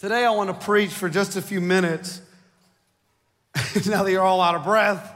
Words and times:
Today, 0.00 0.24
I 0.24 0.30
want 0.30 0.48
to 0.48 0.54
preach 0.54 0.92
for 0.92 1.10
just 1.10 1.36
a 1.36 1.42
few 1.42 1.60
minutes. 1.60 2.22
now 3.86 4.02
that 4.02 4.10
you're 4.10 4.22
all 4.22 4.40
out 4.40 4.54
of 4.54 4.64
breath, 4.64 5.12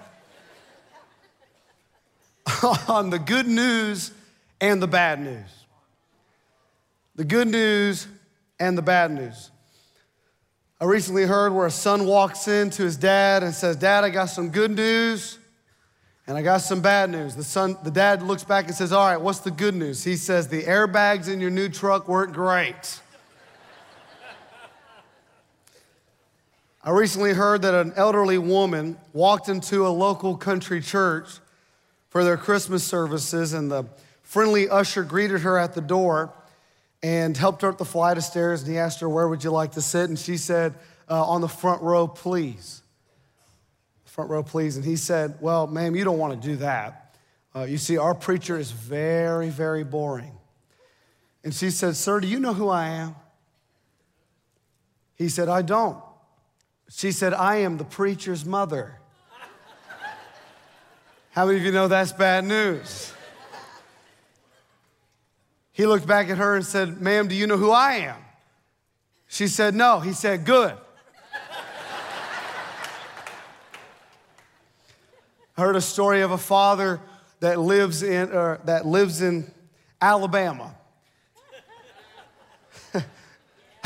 on 2.86 3.08
the 3.08 3.18
good 3.18 3.46
news 3.46 4.12
and 4.60 4.82
the 4.82 4.86
bad 4.86 5.22
news. 5.22 5.48
The 7.16 7.24
good 7.24 7.48
news 7.48 8.06
and 8.60 8.76
the 8.76 8.82
bad 8.82 9.10
news. 9.10 9.50
I 10.78 10.84
recently 10.84 11.22
heard 11.22 11.54
where 11.54 11.64
a 11.64 11.70
son 11.70 12.04
walks 12.04 12.46
in 12.46 12.68
to 12.68 12.82
his 12.82 12.98
dad 12.98 13.42
and 13.42 13.54
says, 13.54 13.76
Dad, 13.76 14.04
I 14.04 14.10
got 14.10 14.26
some 14.26 14.50
good 14.50 14.70
news 14.70 15.38
and 16.26 16.36
I 16.36 16.42
got 16.42 16.58
some 16.58 16.82
bad 16.82 17.08
news. 17.08 17.34
The 17.36 17.42
son, 17.42 17.78
the 17.84 17.90
dad 17.90 18.20
looks 18.20 18.44
back 18.44 18.66
and 18.66 18.74
says, 18.74 18.92
All 18.92 19.06
right, 19.06 19.18
what's 19.18 19.38
the 19.38 19.50
good 19.50 19.74
news? 19.74 20.04
He 20.04 20.16
says, 20.16 20.48
The 20.48 20.64
airbags 20.64 21.32
in 21.32 21.40
your 21.40 21.50
new 21.50 21.70
truck 21.70 22.06
weren't 22.06 22.34
great. 22.34 23.00
I 26.86 26.90
recently 26.90 27.32
heard 27.32 27.62
that 27.62 27.72
an 27.72 27.94
elderly 27.96 28.36
woman 28.36 28.98
walked 29.14 29.48
into 29.48 29.86
a 29.86 29.88
local 29.88 30.36
country 30.36 30.82
church 30.82 31.26
for 32.10 32.24
their 32.24 32.36
Christmas 32.36 32.84
services, 32.84 33.54
and 33.54 33.70
the 33.70 33.86
friendly 34.22 34.68
usher 34.68 35.02
greeted 35.02 35.40
her 35.40 35.58
at 35.58 35.72
the 35.72 35.80
door 35.80 36.34
and 37.02 37.34
helped 37.38 37.62
her 37.62 37.70
up 37.70 37.78
the 37.78 37.86
flight 37.86 38.18
of 38.18 38.24
stairs. 38.24 38.60
And 38.60 38.70
he 38.70 38.76
asked 38.76 39.00
her, 39.00 39.08
Where 39.08 39.26
would 39.26 39.42
you 39.42 39.50
like 39.50 39.72
to 39.72 39.80
sit? 39.80 40.10
And 40.10 40.18
she 40.18 40.36
said, 40.36 40.74
uh, 41.08 41.24
On 41.24 41.40
the 41.40 41.48
front 41.48 41.80
row, 41.80 42.06
please. 42.06 42.82
Front 44.04 44.28
row, 44.28 44.42
please. 44.42 44.76
And 44.76 44.84
he 44.84 44.96
said, 44.96 45.38
Well, 45.40 45.66
ma'am, 45.66 45.96
you 45.96 46.04
don't 46.04 46.18
want 46.18 46.38
to 46.40 46.48
do 46.48 46.56
that. 46.56 47.16
Uh, 47.56 47.62
you 47.62 47.78
see, 47.78 47.96
our 47.96 48.14
preacher 48.14 48.58
is 48.58 48.70
very, 48.70 49.48
very 49.48 49.84
boring. 49.84 50.36
And 51.42 51.54
she 51.54 51.70
said, 51.70 51.96
Sir, 51.96 52.20
do 52.20 52.28
you 52.28 52.40
know 52.40 52.52
who 52.52 52.68
I 52.68 52.88
am? 52.88 53.16
He 55.14 55.30
said, 55.30 55.48
I 55.48 55.62
don't. 55.62 55.96
She 56.90 57.12
said, 57.12 57.34
I 57.34 57.56
am 57.56 57.76
the 57.76 57.84
preacher's 57.84 58.44
mother. 58.44 58.98
How 61.30 61.46
many 61.46 61.58
of 61.58 61.64
you 61.64 61.72
know 61.72 61.88
that's 61.88 62.12
bad 62.12 62.44
news? 62.44 63.12
He 65.72 65.86
looked 65.86 66.06
back 66.06 66.28
at 66.30 66.38
her 66.38 66.54
and 66.54 66.64
said, 66.64 67.00
Ma'am, 67.00 67.26
do 67.26 67.34
you 67.34 67.48
know 67.48 67.56
who 67.56 67.72
I 67.72 67.94
am? 67.94 68.16
She 69.26 69.48
said, 69.48 69.74
No. 69.74 69.98
He 69.98 70.12
said, 70.12 70.44
Good. 70.44 70.76
Heard 75.56 75.74
a 75.74 75.80
story 75.80 76.20
of 76.20 76.30
a 76.30 76.38
father 76.38 77.00
that 77.40 77.58
lives 77.58 78.04
in, 78.04 78.30
uh, 78.30 78.58
that 78.64 78.86
lives 78.86 79.20
in 79.22 79.50
Alabama. 80.00 80.74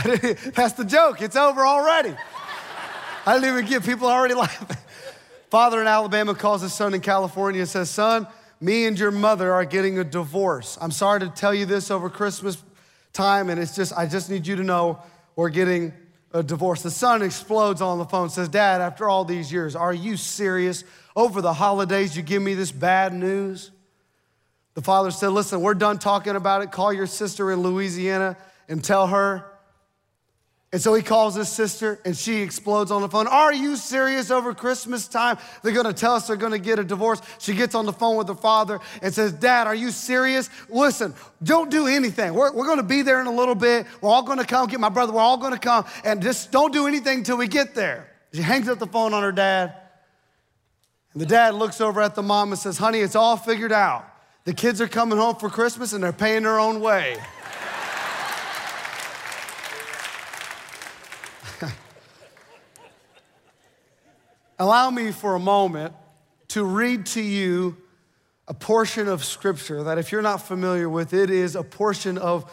That's 0.04 0.74
the 0.74 0.84
joke. 0.86 1.22
It's 1.22 1.36
over 1.36 1.66
already. 1.66 2.14
I 3.28 3.34
didn't 3.34 3.58
even 3.58 3.66
get 3.66 3.84
people 3.84 4.08
already 4.08 4.32
laughing. 4.46 4.74
Father 5.50 5.82
in 5.82 5.86
Alabama 5.86 6.34
calls 6.34 6.62
his 6.62 6.72
son 6.72 6.94
in 6.94 7.02
California 7.02 7.60
and 7.60 7.68
says, 7.68 7.90
Son, 7.90 8.26
me 8.58 8.86
and 8.86 8.98
your 8.98 9.10
mother 9.10 9.52
are 9.52 9.66
getting 9.66 9.98
a 9.98 10.04
divorce. 10.04 10.78
I'm 10.80 10.90
sorry 10.90 11.20
to 11.20 11.28
tell 11.28 11.52
you 11.52 11.66
this 11.66 11.90
over 11.90 12.08
Christmas 12.08 12.56
time, 13.12 13.50
and 13.50 13.60
it's 13.60 13.76
just, 13.76 13.92
I 13.94 14.06
just 14.06 14.30
need 14.30 14.46
you 14.46 14.56
to 14.56 14.62
know 14.62 15.02
we're 15.36 15.50
getting 15.50 15.92
a 16.32 16.42
divorce. 16.42 16.80
The 16.80 16.90
son 16.90 17.20
explodes 17.20 17.82
on 17.82 17.98
the 17.98 18.06
phone, 18.06 18.30
says, 18.30 18.48
Dad, 18.48 18.80
after 18.80 19.10
all 19.10 19.26
these 19.26 19.52
years, 19.52 19.76
are 19.76 19.92
you 19.92 20.16
serious? 20.16 20.82
Over 21.14 21.42
the 21.42 21.52
holidays, 21.52 22.16
you 22.16 22.22
give 22.22 22.40
me 22.40 22.54
this 22.54 22.72
bad 22.72 23.12
news? 23.12 23.72
The 24.72 24.80
father 24.80 25.10
said, 25.10 25.28
Listen, 25.28 25.60
we're 25.60 25.74
done 25.74 25.98
talking 25.98 26.34
about 26.34 26.62
it. 26.62 26.70
Call 26.70 26.94
your 26.94 27.06
sister 27.06 27.52
in 27.52 27.62
Louisiana 27.62 28.38
and 28.70 28.82
tell 28.82 29.08
her 29.08 29.44
and 30.70 30.82
so 30.82 30.92
he 30.92 31.02
calls 31.02 31.34
his 31.34 31.48
sister 31.48 31.98
and 32.04 32.14
she 32.14 32.42
explodes 32.42 32.90
on 32.90 33.00
the 33.00 33.08
phone. 33.08 33.26
Are 33.26 33.54
you 33.54 33.74
serious 33.74 34.30
over 34.30 34.52
Christmas 34.52 35.08
time? 35.08 35.38
They're 35.62 35.72
gonna 35.72 35.94
tell 35.94 36.14
us 36.14 36.26
they're 36.26 36.36
gonna 36.36 36.58
get 36.58 36.78
a 36.78 36.84
divorce. 36.84 37.22
She 37.38 37.54
gets 37.54 37.74
on 37.74 37.86
the 37.86 37.92
phone 37.92 38.16
with 38.16 38.28
her 38.28 38.34
father 38.34 38.78
and 39.00 39.14
says, 39.14 39.32
Dad, 39.32 39.66
are 39.66 39.74
you 39.74 39.90
serious? 39.90 40.50
Listen, 40.68 41.14
don't 41.42 41.70
do 41.70 41.86
anything. 41.86 42.34
We're, 42.34 42.52
we're 42.52 42.66
gonna 42.66 42.82
be 42.82 43.00
there 43.00 43.18
in 43.22 43.26
a 43.26 43.32
little 43.32 43.54
bit. 43.54 43.86
We're 44.02 44.10
all 44.10 44.22
gonna 44.22 44.44
come 44.44 44.68
get 44.68 44.78
my 44.78 44.90
brother. 44.90 45.14
We're 45.14 45.22
all 45.22 45.38
gonna 45.38 45.58
come 45.58 45.86
and 46.04 46.22
just 46.22 46.52
don't 46.52 46.72
do 46.72 46.86
anything 46.86 47.18
until 47.18 47.38
we 47.38 47.48
get 47.48 47.74
there. 47.74 48.12
She 48.34 48.42
hangs 48.42 48.68
up 48.68 48.78
the 48.78 48.86
phone 48.86 49.14
on 49.14 49.22
her 49.22 49.32
dad. 49.32 49.74
And 51.14 51.22
the 51.22 51.26
dad 51.26 51.54
looks 51.54 51.80
over 51.80 52.02
at 52.02 52.14
the 52.14 52.22
mom 52.22 52.52
and 52.52 52.58
says, 52.58 52.76
Honey, 52.76 52.98
it's 52.98 53.16
all 53.16 53.38
figured 53.38 53.72
out. 53.72 54.04
The 54.44 54.52
kids 54.52 54.82
are 54.82 54.88
coming 54.88 55.18
home 55.18 55.36
for 55.36 55.48
Christmas 55.48 55.94
and 55.94 56.04
they're 56.04 56.12
paying 56.12 56.42
their 56.42 56.60
own 56.60 56.80
way. 56.80 57.16
Allow 64.58 64.90
me 64.90 65.12
for 65.12 65.36
a 65.36 65.38
moment 65.38 65.94
to 66.48 66.64
read 66.64 67.06
to 67.06 67.20
you 67.20 67.76
a 68.48 68.54
portion 68.54 69.06
of 69.06 69.24
scripture 69.24 69.84
that, 69.84 69.98
if 69.98 70.10
you're 70.10 70.22
not 70.22 70.38
familiar 70.38 70.88
with, 70.88 71.12
it 71.12 71.30
is 71.30 71.54
a 71.54 71.62
portion 71.62 72.18
of 72.18 72.50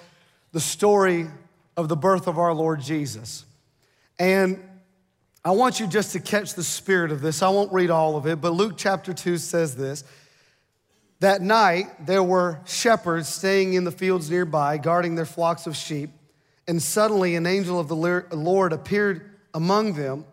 the 0.52 0.60
story 0.60 1.28
of 1.76 1.90
the 1.90 1.96
birth 1.96 2.28
of 2.28 2.38
our 2.38 2.54
Lord 2.54 2.80
Jesus. 2.82 3.46
And 4.20 4.62
I 5.44 5.52
want 5.52 5.80
you 5.80 5.88
just 5.88 6.12
to 6.14 6.20
catch 6.20 6.54
the 6.54 6.64
spirit 6.64 7.12
of 7.12 7.22
this. 7.22 7.42
I 7.42 7.50
won't 7.50 7.74
read 7.74 7.90
all 7.90 8.18
of 8.18 8.28
it, 8.28 8.40
but 8.40 8.54
Luke 8.54 8.74
chapter 8.78 9.14
2 9.14 9.38
says 9.38 9.76
this. 9.76 10.04
That 11.22 11.42
night, 11.42 12.06
there 12.06 12.24
were 12.24 12.60
shepherds 12.66 13.30
staying 13.30 13.74
in 13.74 13.84
the 13.84 13.92
fields 13.92 14.30
nearby, 14.30 14.78
guarding 14.78 15.16
their 15.16 15.26
flocks 15.26 15.66
of 15.66 15.76
sheep. 15.76 16.12
And 16.68 16.82
suddenly, 16.82 17.36
an 17.36 17.46
angel 17.46 17.80
of 17.80 17.88
the 17.88 17.96
Lord 17.96 18.74
appeared 18.74 19.32
among 19.54 19.94
them 19.94 20.26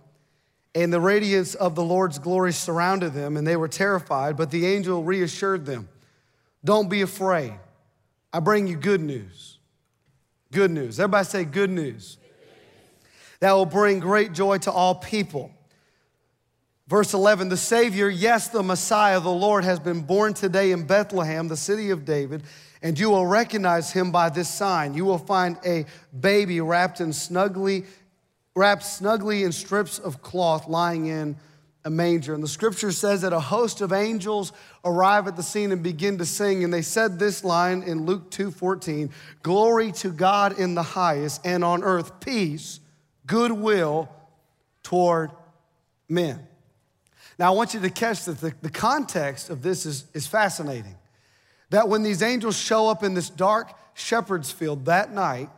and 0.74 0.92
the 0.92 1.00
radiance 1.00 1.54
of 1.54 1.74
the 1.74 1.84
Lord's 1.84 2.18
glory 2.18 2.52
surrounded 2.52 3.12
them, 3.12 3.36
and 3.36 3.46
they 3.46 3.56
were 3.56 3.68
terrified. 3.68 4.36
But 4.36 4.50
the 4.50 4.66
angel 4.66 5.02
reassured 5.02 5.66
them 5.66 5.88
Don't 6.64 6.88
be 6.88 7.02
afraid. 7.02 7.54
I 8.32 8.40
bring 8.40 8.66
you 8.66 8.76
good 8.76 9.02
news. 9.02 9.58
Good 10.50 10.70
news. 10.70 10.98
Everybody 10.98 11.26
say, 11.26 11.44
Good 11.44 11.70
news. 11.70 12.18
That 13.40 13.52
will 13.52 13.66
bring 13.66 13.98
great 13.98 14.32
joy 14.32 14.58
to 14.58 14.70
all 14.70 14.94
people. 14.94 15.50
Verse 16.86 17.14
11 17.14 17.48
The 17.48 17.56
Savior, 17.56 18.08
yes, 18.08 18.48
the 18.48 18.62
Messiah, 18.62 19.18
the 19.20 19.30
Lord, 19.30 19.64
has 19.64 19.80
been 19.80 20.02
born 20.02 20.34
today 20.34 20.72
in 20.72 20.86
Bethlehem, 20.86 21.48
the 21.48 21.56
city 21.56 21.90
of 21.90 22.04
David, 22.04 22.42
and 22.82 22.98
you 22.98 23.10
will 23.10 23.26
recognize 23.26 23.90
him 23.90 24.12
by 24.12 24.28
this 24.28 24.48
sign. 24.48 24.94
You 24.94 25.04
will 25.04 25.18
find 25.18 25.58
a 25.64 25.86
baby 26.18 26.60
wrapped 26.60 27.00
in 27.00 27.12
snugly 27.12 27.84
wrapped 28.54 28.84
snugly 28.84 29.44
in 29.44 29.52
strips 29.52 29.98
of 29.98 30.22
cloth 30.22 30.68
lying 30.68 31.06
in 31.06 31.36
a 31.84 31.90
manger. 31.90 32.34
And 32.34 32.42
the 32.42 32.48
scripture 32.48 32.92
says 32.92 33.22
that 33.22 33.32
a 33.32 33.40
host 33.40 33.80
of 33.80 33.92
angels 33.92 34.52
arrive 34.84 35.26
at 35.26 35.36
the 35.36 35.42
scene 35.42 35.72
and 35.72 35.82
begin 35.82 36.18
to 36.18 36.26
sing. 36.26 36.62
And 36.64 36.72
they 36.72 36.82
said 36.82 37.18
this 37.18 37.42
line 37.42 37.82
in 37.82 38.06
Luke 38.06 38.30
2 38.30 38.50
14 38.50 39.10
Glory 39.42 39.92
to 39.92 40.10
God 40.10 40.58
in 40.58 40.74
the 40.74 40.82
highest, 40.82 41.40
and 41.44 41.64
on 41.64 41.82
earth 41.82 42.20
peace, 42.20 42.80
goodwill 43.26 44.08
toward 44.82 45.30
men. 46.08 46.46
Now, 47.38 47.52
I 47.52 47.56
want 47.56 47.74
you 47.74 47.80
to 47.80 47.90
catch 47.90 48.26
that 48.26 48.40
the, 48.40 48.52
the 48.62 48.70
context 48.70 49.50
of 49.50 49.62
this 49.62 49.86
is, 49.86 50.04
is 50.12 50.26
fascinating. 50.26 50.96
That 51.70 51.88
when 51.88 52.02
these 52.02 52.22
angels 52.22 52.56
show 52.56 52.88
up 52.88 53.02
in 53.02 53.14
this 53.14 53.30
dark 53.30 53.72
shepherd's 53.94 54.52
field 54.52 54.84
that 54.84 55.12
night, 55.12 55.48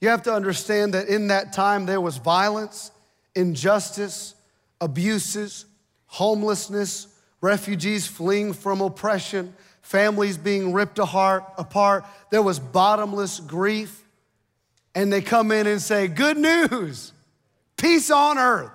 you 0.00 0.08
have 0.08 0.22
to 0.24 0.32
understand 0.32 0.94
that 0.94 1.08
in 1.08 1.28
that 1.28 1.52
time 1.52 1.86
there 1.86 2.00
was 2.00 2.18
violence, 2.18 2.90
injustice, 3.34 4.34
abuses, 4.80 5.64
homelessness, 6.06 7.08
refugees 7.40 8.06
fleeing 8.06 8.52
from 8.52 8.80
oppression, 8.80 9.54
families 9.80 10.36
being 10.36 10.72
ripped 10.72 10.98
apart. 10.98 12.04
There 12.30 12.42
was 12.42 12.58
bottomless 12.58 13.40
grief. 13.40 14.02
And 14.94 15.12
they 15.12 15.20
come 15.20 15.52
in 15.52 15.66
and 15.66 15.80
say, 15.80 16.08
Good 16.08 16.38
news, 16.38 17.12
peace 17.76 18.10
on 18.10 18.38
earth. 18.38 18.70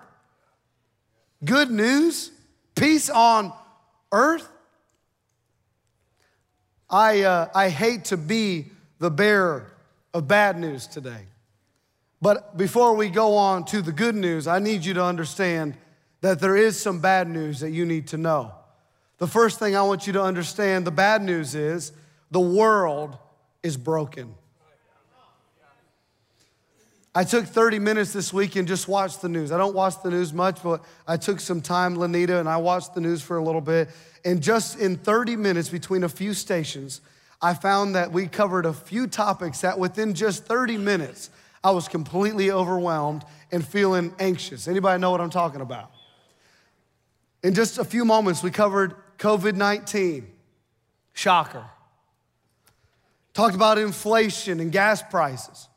Good 1.43 1.71
news, 1.71 2.31
peace 2.75 3.09
on 3.09 3.51
earth. 4.11 4.47
I, 6.89 7.21
uh, 7.21 7.49
I 7.55 7.69
hate 7.69 8.05
to 8.05 8.17
be 8.17 8.67
the 8.99 9.09
bearer 9.09 9.70
of 10.13 10.27
bad 10.27 10.59
news 10.59 10.87
today. 10.87 11.25
But 12.21 12.57
before 12.57 12.95
we 12.95 13.09
go 13.09 13.35
on 13.35 13.65
to 13.65 13.81
the 13.81 13.91
good 13.91 14.15
news, 14.15 14.47
I 14.47 14.59
need 14.59 14.85
you 14.85 14.93
to 14.95 15.03
understand 15.03 15.75
that 16.21 16.39
there 16.39 16.55
is 16.55 16.79
some 16.79 16.99
bad 16.99 17.27
news 17.27 17.61
that 17.61 17.71
you 17.71 17.85
need 17.85 18.07
to 18.09 18.17
know. 18.17 18.53
The 19.17 19.27
first 19.27 19.59
thing 19.59 19.75
I 19.75 19.81
want 19.81 20.07
you 20.07 20.13
to 20.13 20.23
understand 20.23 20.85
the 20.85 20.91
bad 20.91 21.23
news 21.23 21.55
is 21.55 21.91
the 22.29 22.39
world 22.39 23.17
is 23.63 23.77
broken. 23.77 24.35
I 27.13 27.25
took 27.25 27.45
30 27.45 27.79
minutes 27.79 28.13
this 28.13 28.31
week 28.31 28.55
and 28.55 28.65
just 28.67 28.87
watched 28.87 29.21
the 29.21 29.27
news. 29.27 29.51
I 29.51 29.57
don't 29.57 29.75
watch 29.75 30.01
the 30.01 30.09
news 30.09 30.31
much, 30.31 30.63
but 30.63 30.81
I 31.05 31.17
took 31.17 31.41
some 31.41 31.59
time, 31.59 31.97
Lanita, 31.97 32.39
and 32.39 32.47
I 32.47 32.57
watched 32.57 32.93
the 32.93 33.01
news 33.01 33.21
for 33.21 33.35
a 33.35 33.43
little 33.43 33.59
bit. 33.59 33.89
And 34.23 34.41
just 34.41 34.79
in 34.79 34.95
30 34.95 35.35
minutes 35.35 35.67
between 35.67 36.03
a 36.03 36.09
few 36.09 36.33
stations, 36.33 37.01
I 37.41 37.53
found 37.53 37.95
that 37.95 38.11
we 38.11 38.27
covered 38.27 38.65
a 38.65 38.73
few 38.73 39.07
topics 39.07 39.61
that 39.61 39.79
within 39.79 40.13
just 40.13 40.45
30 40.45 40.77
minutes, 40.77 41.29
I 41.63 41.71
was 41.71 41.87
completely 41.87 42.51
overwhelmed 42.51 43.23
and 43.51 43.65
feeling 43.65 44.13
anxious. 44.19 44.67
Anybody 44.67 44.99
know 44.99 45.11
what 45.11 45.21
I'm 45.21 45.29
talking 45.29 45.61
about? 45.61 45.91
In 47.43 47.53
just 47.53 47.77
a 47.77 47.83
few 47.83 48.05
moments, 48.05 48.43
we 48.43 48.51
covered 48.51 48.95
COVID 49.17 49.55
19. 49.55 50.27
Shocker. 51.13 51.65
Talked 53.33 53.55
about 53.55 53.77
inflation 53.77 54.59
and 54.59 54.71
gas 54.71 55.01
prices. 55.01 55.67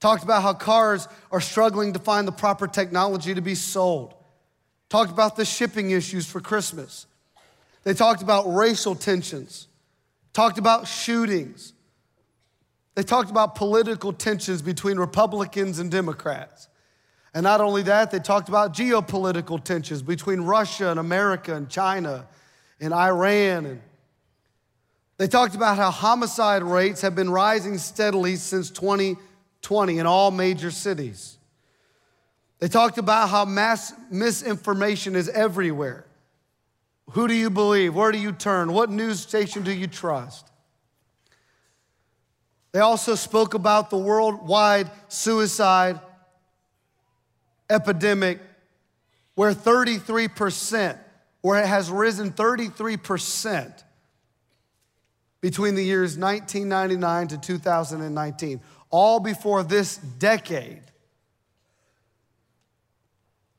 Talked 0.00 0.22
about 0.22 0.42
how 0.42 0.54
cars 0.54 1.08
are 1.30 1.40
struggling 1.40 1.92
to 1.94 1.98
find 1.98 2.28
the 2.28 2.32
proper 2.32 2.66
technology 2.66 3.34
to 3.34 3.40
be 3.40 3.54
sold. 3.54 4.14
Talked 4.88 5.10
about 5.10 5.36
the 5.36 5.44
shipping 5.44 5.90
issues 5.90 6.26
for 6.26 6.40
Christmas. 6.40 7.06
They 7.84 7.94
talked 7.94 8.22
about 8.22 8.44
racial 8.44 8.94
tensions. 8.94 9.68
Talked 10.34 10.58
about 10.58 10.86
shootings. 10.86 11.72
They 12.96 13.02
talked 13.02 13.30
about 13.30 13.54
political 13.54 14.12
tensions 14.12 14.60
between 14.60 14.98
Republicans 14.98 15.78
and 15.78 15.90
Democrats. 15.90 16.68
And 17.32 17.42
not 17.44 17.60
only 17.60 17.82
that, 17.84 18.10
they 18.10 18.18
talked 18.18 18.48
about 18.48 18.74
geopolitical 18.74 19.62
tensions 19.62 20.02
between 20.02 20.42
Russia 20.42 20.90
and 20.90 21.00
America 21.00 21.54
and 21.54 21.68
China 21.70 22.26
and 22.80 22.92
Iran. 22.92 23.66
And 23.66 23.80
they 25.18 25.28
talked 25.28 25.54
about 25.54 25.76
how 25.76 25.90
homicide 25.90 26.62
rates 26.62 27.00
have 27.00 27.14
been 27.14 27.30
rising 27.30 27.78
steadily 27.78 28.36
since 28.36 28.70
2020 28.70 29.98
in 29.98 30.06
all 30.06 30.30
major 30.32 30.70
cities. 30.72 31.38
They 32.58 32.68
talked 32.68 32.98
about 32.98 33.28
how 33.28 33.44
mass 33.44 33.92
misinformation 34.10 35.14
is 35.14 35.28
everywhere. 35.28 36.03
Who 37.10 37.28
do 37.28 37.34
you 37.34 37.50
believe? 37.50 37.94
Where 37.94 38.12
do 38.12 38.18
you 38.18 38.32
turn? 38.32 38.72
What 38.72 38.90
news 38.90 39.20
station 39.20 39.62
do 39.62 39.72
you 39.72 39.86
trust? 39.86 40.50
They 42.72 42.80
also 42.80 43.14
spoke 43.14 43.54
about 43.54 43.90
the 43.90 43.98
worldwide 43.98 44.90
suicide 45.08 46.00
epidemic 47.70 48.40
where 49.34 49.52
33%, 49.52 50.98
where 51.40 51.62
it 51.62 51.66
has 51.66 51.90
risen 51.90 52.32
33% 52.32 53.82
between 55.40 55.74
the 55.74 55.84
years 55.84 56.16
1999 56.16 57.28
to 57.28 57.38
2019, 57.38 58.60
all 58.90 59.20
before 59.20 59.62
this 59.62 59.96
decade. 59.96 60.82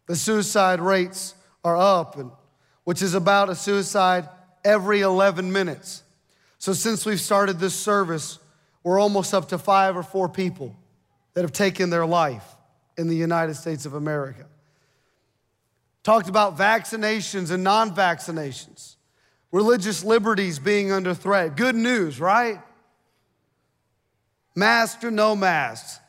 The 0.07 0.15
suicide 0.15 0.79
rates 0.79 1.35
are 1.63 1.77
up, 1.77 2.17
and, 2.17 2.31
which 2.85 3.01
is 3.01 3.13
about 3.13 3.49
a 3.49 3.55
suicide 3.55 4.29
every 4.63 5.01
11 5.01 5.51
minutes. 5.51 6.03
So, 6.57 6.71
since 6.71 7.05
we've 7.05 7.19
started 7.19 7.59
this 7.59 7.75
service, 7.75 8.39
we're 8.83 8.99
almost 8.99 9.33
up 9.33 9.49
to 9.49 9.57
five 9.57 9.97
or 9.97 10.03
four 10.03 10.29
people 10.29 10.75
that 11.33 11.41
have 11.41 11.51
taken 11.51 11.89
their 11.89 12.05
life 12.05 12.45
in 12.97 13.07
the 13.07 13.15
United 13.15 13.55
States 13.55 13.85
of 13.85 13.93
America. 13.93 14.45
Talked 16.03 16.29
about 16.29 16.57
vaccinations 16.57 17.51
and 17.51 17.63
non 17.63 17.93
vaccinations, 17.93 18.95
religious 19.51 20.03
liberties 20.03 20.59
being 20.59 20.91
under 20.91 21.13
threat. 21.13 21.57
Good 21.57 21.75
news, 21.75 22.19
right? 22.19 22.61
Masked 24.55 25.03
or 25.03 25.11
no 25.11 25.35
masks. 25.35 25.99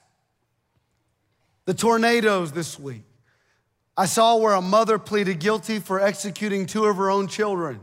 The 1.65 1.75
tornadoes 1.75 2.53
this 2.53 2.79
week. 2.79 3.03
I 3.97 4.07
saw 4.07 4.37
where 4.37 4.55
a 4.55 4.61
mother 4.61 4.99
pleaded 4.99 5.39
guilty 5.39 5.79
for 5.79 6.01
executing 6.01 6.67
two 6.67 6.85
of 6.85 6.97
her 6.97 7.11
own 7.11 7.29
children. 7.29 7.81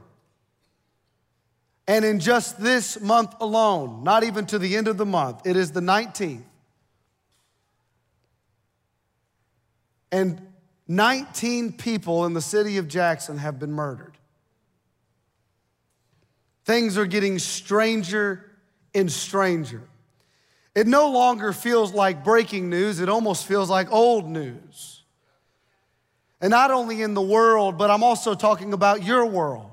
And 1.87 2.05
in 2.05 2.19
just 2.19 2.59
this 2.61 3.01
month 3.01 3.33
alone, 3.41 4.03
not 4.03 4.23
even 4.23 4.45
to 4.47 4.59
the 4.59 4.77
end 4.77 4.87
of 4.87 4.97
the 4.97 5.05
month, 5.05 5.41
it 5.45 5.57
is 5.57 5.71
the 5.71 5.81
19th, 5.81 6.43
and 10.11 10.47
19 10.87 11.73
people 11.73 12.25
in 12.25 12.33
the 12.33 12.41
city 12.41 12.77
of 12.77 12.87
Jackson 12.87 13.37
have 13.37 13.57
been 13.59 13.71
murdered. 13.71 14.17
Things 16.65 16.97
are 16.97 17.05
getting 17.05 17.39
stranger 17.39 18.51
and 18.93 19.11
stranger. 19.11 19.81
It 20.75 20.87
no 20.87 21.09
longer 21.11 21.51
feels 21.51 21.93
like 21.93 22.23
breaking 22.23 22.69
news, 22.69 22.99
it 22.99 23.09
almost 23.09 23.45
feels 23.45 23.69
like 23.69 23.91
old 23.91 24.29
news. 24.29 25.02
And 26.43 26.51
not 26.51 26.71
only 26.71 27.01
in 27.01 27.13
the 27.13 27.21
world, 27.21 27.77
but 27.77 27.89
I'm 27.89 28.03
also 28.03 28.35
talking 28.35 28.73
about 28.73 29.01
your 29.01 29.25
world. 29.25 29.71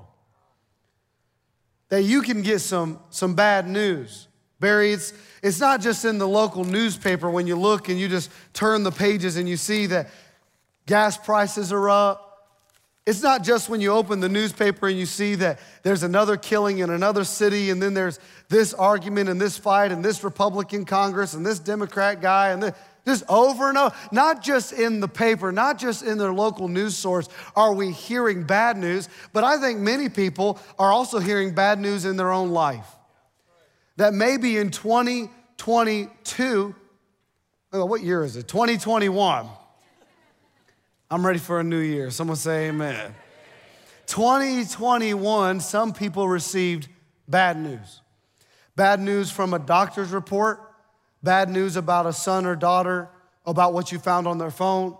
That 1.89 2.03
you 2.03 2.21
can 2.21 2.43
get 2.43 2.59
some, 2.59 2.97
some 3.09 3.35
bad 3.35 3.67
news. 3.67 4.29
Barry, 4.61 4.93
it's, 4.93 5.11
it's 5.43 5.59
not 5.59 5.81
just 5.81 6.05
in 6.05 6.17
the 6.17 6.27
local 6.27 6.63
newspaper 6.63 7.29
when 7.29 7.45
you 7.45 7.57
look 7.57 7.89
and 7.89 7.99
you 7.99 8.07
just 8.07 8.31
turn 8.53 8.83
the 8.83 8.91
pages 8.91 9.35
and 9.35 9.49
you 9.49 9.57
see 9.57 9.87
that 9.87 10.11
gas 10.85 11.17
prices 11.17 11.73
are 11.73 11.89
up. 11.89 12.47
It's 13.05 13.21
not 13.21 13.43
just 13.43 13.67
when 13.67 13.81
you 13.81 13.91
open 13.91 14.21
the 14.21 14.29
newspaper 14.29 14.87
and 14.87 14.97
you 14.97 15.05
see 15.05 15.35
that 15.35 15.59
there's 15.83 16.03
another 16.03 16.37
killing 16.37 16.79
in 16.79 16.89
another 16.89 17.25
city, 17.25 17.69
and 17.71 17.83
then 17.83 17.93
there's 17.93 18.17
this 18.47 18.73
argument 18.73 19.27
and 19.27 19.41
this 19.41 19.57
fight, 19.57 19.91
and 19.91 20.05
this 20.05 20.23
Republican 20.23 20.85
Congress, 20.85 21.33
and 21.33 21.45
this 21.45 21.59
Democrat 21.59 22.21
guy, 22.21 22.51
and 22.51 22.63
this, 22.63 22.73
just 23.05 23.23
over 23.29 23.69
and 23.69 23.77
over. 23.77 23.95
Not 24.11 24.43
just 24.43 24.73
in 24.73 24.99
the 24.99 25.07
paper, 25.07 25.51
not 25.51 25.79
just 25.79 26.03
in 26.03 26.17
their 26.17 26.33
local 26.33 26.67
news 26.67 26.95
source 26.95 27.29
are 27.55 27.73
we 27.73 27.91
hearing 27.91 28.43
bad 28.43 28.77
news, 28.77 29.09
but 29.33 29.43
I 29.43 29.59
think 29.59 29.79
many 29.79 30.09
people 30.09 30.59
are 30.77 30.91
also 30.91 31.19
hearing 31.19 31.53
bad 31.53 31.79
news 31.79 32.05
in 32.05 32.17
their 32.17 32.31
own 32.31 32.51
life. 32.51 32.87
That 33.97 34.13
maybe 34.13 34.57
in 34.57 34.71
2022, 34.71 36.75
what 37.71 38.01
year 38.01 38.23
is 38.23 38.35
it? 38.35 38.47
2021 38.47 39.47
I'm 41.11 41.25
ready 41.25 41.39
for 41.39 41.59
a 41.59 41.63
new 41.63 41.79
year. 41.79 42.09
Someone 42.09 42.37
say 42.37 42.69
amen. 42.69 43.13
2021, 44.07 45.59
some 45.59 45.91
people 45.91 46.25
received 46.25 46.87
bad 47.27 47.57
news. 47.57 47.99
Bad 48.77 49.01
news 49.01 49.29
from 49.29 49.53
a 49.53 49.59
doctor's 49.59 50.11
report, 50.11 50.61
bad 51.23 51.49
news 51.49 51.75
about 51.75 52.05
a 52.05 52.13
son 52.13 52.45
or 52.45 52.55
daughter, 52.55 53.09
about 53.45 53.73
what 53.73 53.91
you 53.91 53.99
found 53.99 54.27
on 54.27 54.37
their 54.37 54.51
phone. 54.51 54.95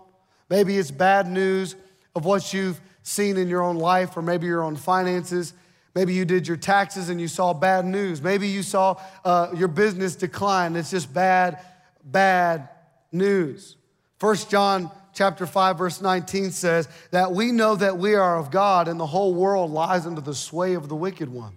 Maybe 0.48 0.76
it's 0.76 0.90
bad 0.90 1.30
news 1.30 1.76
of 2.14 2.24
what 2.24 2.52
you've 2.52 2.80
seen 3.02 3.36
in 3.36 3.48
your 3.48 3.62
own 3.62 3.76
life 3.76 4.16
or 4.16 4.22
maybe 4.22 4.46
your 4.46 4.62
own 4.62 4.76
finances. 4.76 5.54
Maybe 5.94 6.14
you 6.14 6.24
did 6.24 6.48
your 6.48 6.56
taxes 6.56 7.08
and 7.08 7.20
you 7.20 7.28
saw 7.28 7.52
bad 7.52 7.84
news. 7.84 8.22
Maybe 8.22 8.48
you 8.48 8.62
saw 8.62 9.00
uh, 9.24 9.48
your 9.54 9.68
business 9.68 10.16
decline. 10.16 10.76
It's 10.76 10.90
just 10.90 11.12
bad, 11.12 11.58
bad 12.04 12.68
news. 13.10 13.76
First 14.18 14.50
John 14.50 14.90
chapter 15.14 15.46
5 15.46 15.78
verse 15.78 16.00
19 16.00 16.50
says 16.50 16.88
that 17.10 17.32
we 17.32 17.52
know 17.52 17.76
that 17.76 17.98
we 17.98 18.14
are 18.14 18.38
of 18.38 18.50
God 18.50 18.88
and 18.88 18.98
the 18.98 19.06
whole 19.06 19.34
world 19.34 19.70
lies 19.70 20.06
under 20.06 20.20
the 20.20 20.34
sway 20.34 20.74
of 20.74 20.88
the 20.88 20.96
wicked 20.96 21.28
one. 21.28 21.56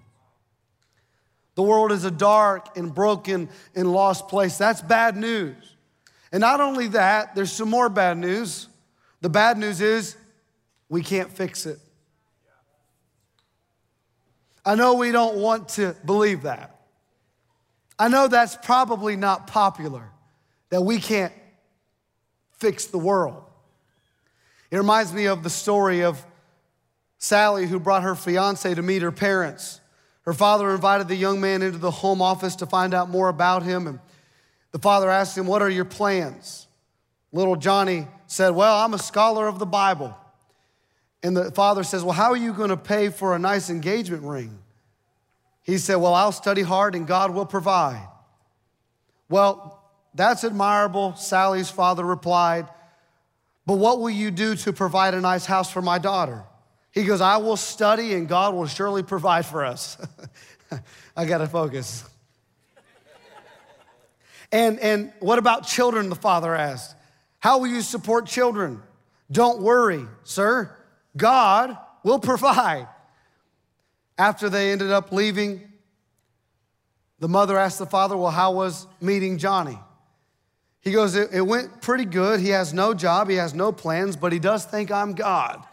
The 1.55 1.63
world 1.63 1.91
is 1.91 2.03
a 2.03 2.11
dark 2.11 2.77
and 2.77 2.93
broken 2.93 3.49
and 3.75 3.91
lost 3.91 4.27
place. 4.27 4.57
That's 4.57 4.81
bad 4.81 5.15
news. 5.15 5.55
And 6.31 6.41
not 6.41 6.59
only 6.59 6.89
that, 6.89 7.33
there's 7.33 7.51
some 7.51 7.69
more 7.69 7.89
bad 7.89 8.17
news. 8.17 8.67
The 9.21 9.29
bad 9.29 9.57
news 9.57 9.79
is 9.79 10.17
we 10.89 11.01
can't 11.01 11.31
fix 11.31 11.65
it. 11.65 11.79
I 14.65 14.75
know 14.75 14.95
we 14.95 15.11
don't 15.11 15.37
want 15.37 15.69
to 15.69 15.95
believe 16.05 16.41
that. 16.41 16.75
I 17.97 18.09
know 18.09 18.27
that's 18.27 18.57
probably 18.57 19.15
not 19.15 19.47
popular, 19.47 20.11
that 20.69 20.81
we 20.81 20.99
can't 20.99 21.31
fix 22.57 22.87
the 22.87 22.97
world. 22.97 23.43
It 24.71 24.77
reminds 24.77 25.13
me 25.13 25.27
of 25.27 25.43
the 25.43 25.49
story 25.49 26.03
of 26.03 26.25
Sally, 27.17 27.65
who 27.65 27.79
brought 27.79 28.03
her 28.03 28.15
fiance 28.15 28.73
to 28.73 28.81
meet 28.81 29.01
her 29.01 29.11
parents. 29.11 29.79
Her 30.25 30.33
father 30.33 30.71
invited 30.73 31.07
the 31.07 31.15
young 31.15 31.39
man 31.39 31.61
into 31.61 31.77
the 31.77 31.91
home 31.91 32.21
office 32.21 32.55
to 32.57 32.65
find 32.65 32.93
out 32.93 33.09
more 33.09 33.29
about 33.29 33.63
him. 33.63 33.87
And 33.87 33.99
the 34.71 34.79
father 34.79 35.09
asked 35.09 35.37
him, 35.37 35.45
What 35.45 35.61
are 35.61 35.69
your 35.69 35.85
plans? 35.85 36.67
Little 37.31 37.55
Johnny 37.55 38.07
said, 38.25 38.49
Well, 38.49 38.75
I'm 38.77 38.93
a 38.93 38.99
scholar 38.99 39.47
of 39.47 39.59
the 39.59 39.65
Bible. 39.65 40.15
And 41.21 41.37
the 41.37 41.51
father 41.51 41.83
says, 41.83 42.03
Well, 42.03 42.13
how 42.13 42.31
are 42.31 42.37
you 42.37 42.53
going 42.53 42.69
to 42.69 42.77
pay 42.77 43.09
for 43.09 43.35
a 43.35 43.39
nice 43.39 43.69
engagement 43.69 44.23
ring? 44.23 44.57
He 45.61 45.77
said, 45.77 45.95
Well, 45.95 46.13
I'll 46.13 46.31
study 46.31 46.63
hard 46.63 46.95
and 46.95 47.05
God 47.05 47.31
will 47.31 47.45
provide. 47.45 48.07
Well, 49.29 49.83
that's 50.13 50.43
admirable, 50.43 51.15
Sally's 51.15 51.69
father 51.69 52.03
replied. 52.03 52.67
But 53.65 53.75
what 53.75 53.99
will 53.99 54.11
you 54.11 54.31
do 54.31 54.55
to 54.55 54.73
provide 54.73 55.13
a 55.13 55.21
nice 55.21 55.45
house 55.45 55.71
for 55.71 55.81
my 55.81 55.97
daughter? 55.97 56.43
He 56.95 57.03
goes, 57.03 57.19
I 57.19 57.37
will 57.37 57.57
study 57.57 58.13
and 58.13 58.25
God 58.25 58.55
will 58.55 58.67
surely 58.67 59.03
provide 59.03 59.45
for 59.45 59.65
us. 59.65 59.97
I 61.17 61.25
got 61.25 61.39
to 61.39 61.47
focus. 61.47 62.05
and, 64.51 64.79
and 64.79 65.11
what 65.19 65.37
about 65.37 65.67
children? 65.67 66.07
The 66.07 66.15
father 66.15 66.55
asked. 66.55 66.95
How 67.39 67.59
will 67.59 67.67
you 67.67 67.81
support 67.81 68.27
children? 68.27 68.81
Don't 69.29 69.61
worry, 69.61 70.05
sir. 70.23 70.73
God 71.17 71.77
will 72.03 72.19
provide. 72.19 72.87
After 74.17 74.49
they 74.49 74.71
ended 74.71 74.91
up 74.91 75.11
leaving, 75.11 75.61
the 77.19 77.27
mother 77.27 77.57
asked 77.57 77.79
the 77.79 77.85
father, 77.85 78.15
Well, 78.15 78.31
how 78.31 78.53
was 78.53 78.87
meeting 79.01 79.37
Johnny? 79.37 79.77
He 80.79 80.91
goes, 80.91 81.15
it, 81.15 81.33
it 81.33 81.41
went 81.41 81.81
pretty 81.81 82.05
good. 82.05 82.39
He 82.39 82.49
has 82.49 82.73
no 82.73 82.93
job, 82.93 83.27
he 83.27 83.35
has 83.35 83.53
no 83.53 83.73
plans, 83.73 84.15
but 84.15 84.31
he 84.31 84.39
does 84.39 84.63
think 84.63 84.91
I'm 84.91 85.13
God. 85.13 85.65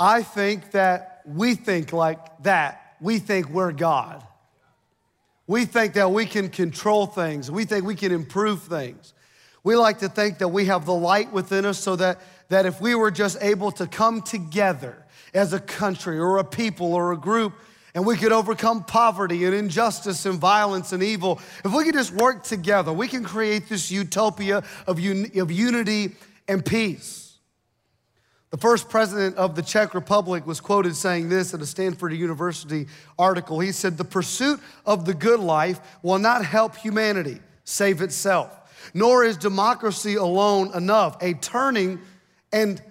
I 0.00 0.22
think 0.22 0.70
that 0.70 1.20
we 1.26 1.54
think 1.54 1.92
like 1.92 2.42
that. 2.42 2.96
We 3.00 3.18
think 3.18 3.50
we're 3.50 3.72
God. 3.72 4.26
We 5.46 5.66
think 5.66 5.94
that 5.94 6.10
we 6.10 6.24
can 6.26 6.48
control 6.48 7.06
things. 7.06 7.50
We 7.50 7.64
think 7.64 7.84
we 7.84 7.94
can 7.94 8.10
improve 8.10 8.62
things. 8.62 9.12
We 9.62 9.76
like 9.76 9.98
to 9.98 10.08
think 10.08 10.38
that 10.38 10.48
we 10.48 10.66
have 10.66 10.86
the 10.86 10.94
light 10.94 11.32
within 11.32 11.66
us 11.66 11.78
so 11.78 11.96
that, 11.96 12.18
that 12.48 12.64
if 12.64 12.80
we 12.80 12.94
were 12.94 13.10
just 13.10 13.36
able 13.42 13.70
to 13.72 13.86
come 13.86 14.22
together 14.22 15.04
as 15.34 15.52
a 15.52 15.60
country 15.60 16.18
or 16.18 16.38
a 16.38 16.44
people 16.44 16.94
or 16.94 17.12
a 17.12 17.16
group 17.16 17.52
and 17.94 18.06
we 18.06 18.16
could 18.16 18.32
overcome 18.32 18.84
poverty 18.84 19.44
and 19.44 19.54
injustice 19.54 20.24
and 20.24 20.38
violence 20.38 20.92
and 20.92 21.02
evil, 21.02 21.40
if 21.62 21.74
we 21.74 21.84
could 21.84 21.94
just 21.94 22.12
work 22.12 22.42
together, 22.42 22.92
we 22.92 23.06
can 23.06 23.22
create 23.22 23.68
this 23.68 23.90
utopia 23.90 24.62
of, 24.86 24.98
un- 24.98 25.30
of 25.36 25.50
unity 25.50 26.14
and 26.48 26.64
peace. 26.64 27.29
The 28.50 28.58
first 28.58 28.88
president 28.88 29.36
of 29.36 29.54
the 29.54 29.62
Czech 29.62 29.94
Republic 29.94 30.46
was 30.46 30.60
quoted 30.60 30.96
saying 30.96 31.28
this 31.28 31.54
in 31.54 31.60
a 31.60 31.66
Stanford 31.66 32.12
University 32.12 32.88
article. 33.18 33.60
He 33.60 33.72
said, 33.72 33.96
The 33.96 34.04
pursuit 34.04 34.60
of 34.84 35.04
the 35.04 35.14
good 35.14 35.40
life 35.40 35.80
will 36.02 36.18
not 36.18 36.44
help 36.44 36.76
humanity 36.76 37.40
save 37.64 38.02
itself 38.02 38.56
nor 38.94 39.24
is 39.24 39.36
democracy 39.36 40.14
alone 40.14 40.74
enough. 40.74 41.16
A 41.22 41.34
turning 41.34 42.00
and 42.52 42.82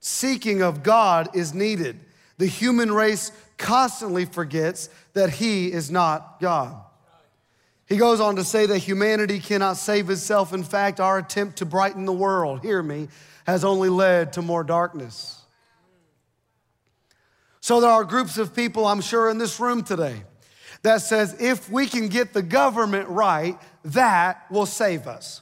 seeking 0.00 0.62
of 0.62 0.82
God 0.82 1.34
is 1.34 1.54
needed. 1.54 1.98
The 2.38 2.46
human 2.46 2.92
race 2.92 3.32
constantly 3.56 4.24
forgets 4.24 4.88
that 5.12 5.30
He 5.30 5.72
is 5.72 5.90
not 5.90 6.40
God. 6.40 6.76
He 7.86 7.96
goes 7.96 8.18
on 8.18 8.36
to 8.36 8.44
say 8.44 8.66
that 8.66 8.78
humanity 8.78 9.38
cannot 9.38 9.76
save 9.76 10.08
itself. 10.10 10.52
In 10.52 10.64
fact, 10.64 11.00
our 11.00 11.18
attempt 11.18 11.58
to 11.58 11.66
brighten 11.66 12.06
the 12.06 12.12
world, 12.12 12.62
hear 12.62 12.82
me, 12.82 13.08
has 13.44 13.64
only 13.64 13.88
led 13.88 14.32
to 14.34 14.42
more 14.42 14.64
darkness. 14.64 15.40
So 17.60 17.80
there 17.80 17.90
are 17.90 18.04
groups 18.04 18.36
of 18.36 18.54
people, 18.54 18.86
I'm 18.86 19.00
sure, 19.00 19.30
in 19.30 19.38
this 19.38 19.58
room 19.58 19.82
today 19.82 20.22
that 20.82 20.98
says 20.98 21.34
if 21.40 21.70
we 21.70 21.86
can 21.86 22.08
get 22.08 22.34
the 22.34 22.42
government 22.42 23.08
right, 23.08 23.58
that 23.86 24.44
will 24.50 24.66
save 24.66 25.06
us. 25.06 25.40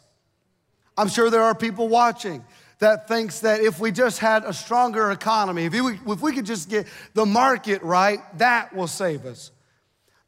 I'm 0.96 1.08
sure 1.08 1.30
there 1.30 1.42
are 1.42 1.54
people 1.54 1.88
watching 1.88 2.44
that 2.78 3.08
thinks 3.08 3.40
that 3.40 3.60
if 3.60 3.80
we 3.80 3.90
just 3.90 4.18
had 4.18 4.44
a 4.44 4.52
stronger 4.52 5.10
economy, 5.10 5.64
if 5.64 5.72
we, 5.72 5.98
if 6.06 6.20
we 6.20 6.32
could 6.32 6.46
just 6.46 6.68
get 6.68 6.86
the 7.14 7.26
market 7.26 7.82
right, 7.82 8.20
that 8.38 8.74
will 8.74 8.86
save 8.86 9.26
us. 9.26 9.50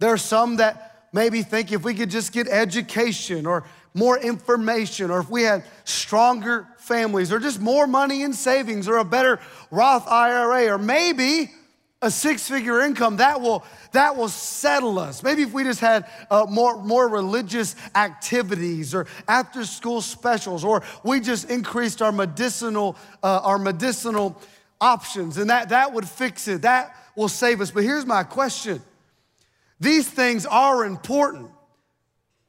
There 0.01 0.13
are 0.13 0.19
some 0.19 0.57
that 0.57 1.09
maybe 1.13 1.43
think 1.43 1.71
if 1.71 1.85
we 1.85 1.95
could 1.95 2.11
just 2.11 2.33
get 2.33 2.49
education 2.49 3.47
or 3.47 3.65
more 3.95 4.19
information, 4.19 5.11
or 5.11 5.21
if 5.21 5.31
we 5.31 5.43
had 5.43 5.65
stronger 5.85 6.67
families, 6.79 7.33
or 7.33 7.39
just 7.39 7.61
more 7.61 7.87
money 7.87 8.23
in 8.23 8.33
savings, 8.33 8.89
or 8.89 8.97
a 8.97 9.05
better 9.05 9.41
Roth 9.71 10.07
IRA, 10.09 10.75
or 10.75 10.79
maybe 10.79 11.53
a 12.03 12.11
six 12.11 12.49
figure 12.49 12.81
income, 12.81 13.17
that 13.17 13.41
will, 13.41 13.65
that 13.93 14.17
will 14.17 14.29
settle 14.29 14.99
us. 14.99 15.23
Maybe 15.23 15.43
if 15.43 15.53
we 15.53 15.63
just 15.63 15.81
had 15.81 16.07
uh, 16.31 16.45
more, 16.49 16.83
more 16.83 17.09
religious 17.09 17.77
activities 17.95 18.95
or 18.95 19.07
after 19.27 19.65
school 19.65 20.03
specials, 20.03 20.65
or 20.65 20.83
we 21.05 21.21
just 21.21 21.49
increased 21.49 22.03
our 22.03 22.13
medicinal, 22.13 22.97
uh, 23.23 23.41
our 23.45 23.59
medicinal 23.59 24.41
options, 24.81 25.39
and 25.39 25.49
that, 25.49 25.71
that 25.71 25.93
would 25.93 26.07
fix 26.07 26.47
it. 26.49 26.63
That 26.63 26.95
will 27.17 27.29
save 27.29 27.61
us. 27.61 27.71
But 27.71 27.85
here's 27.85 28.07
my 28.07 28.25
question 28.25 28.83
these 29.81 30.09
things 30.09 30.47
are 30.47 30.85
important, 30.85 31.51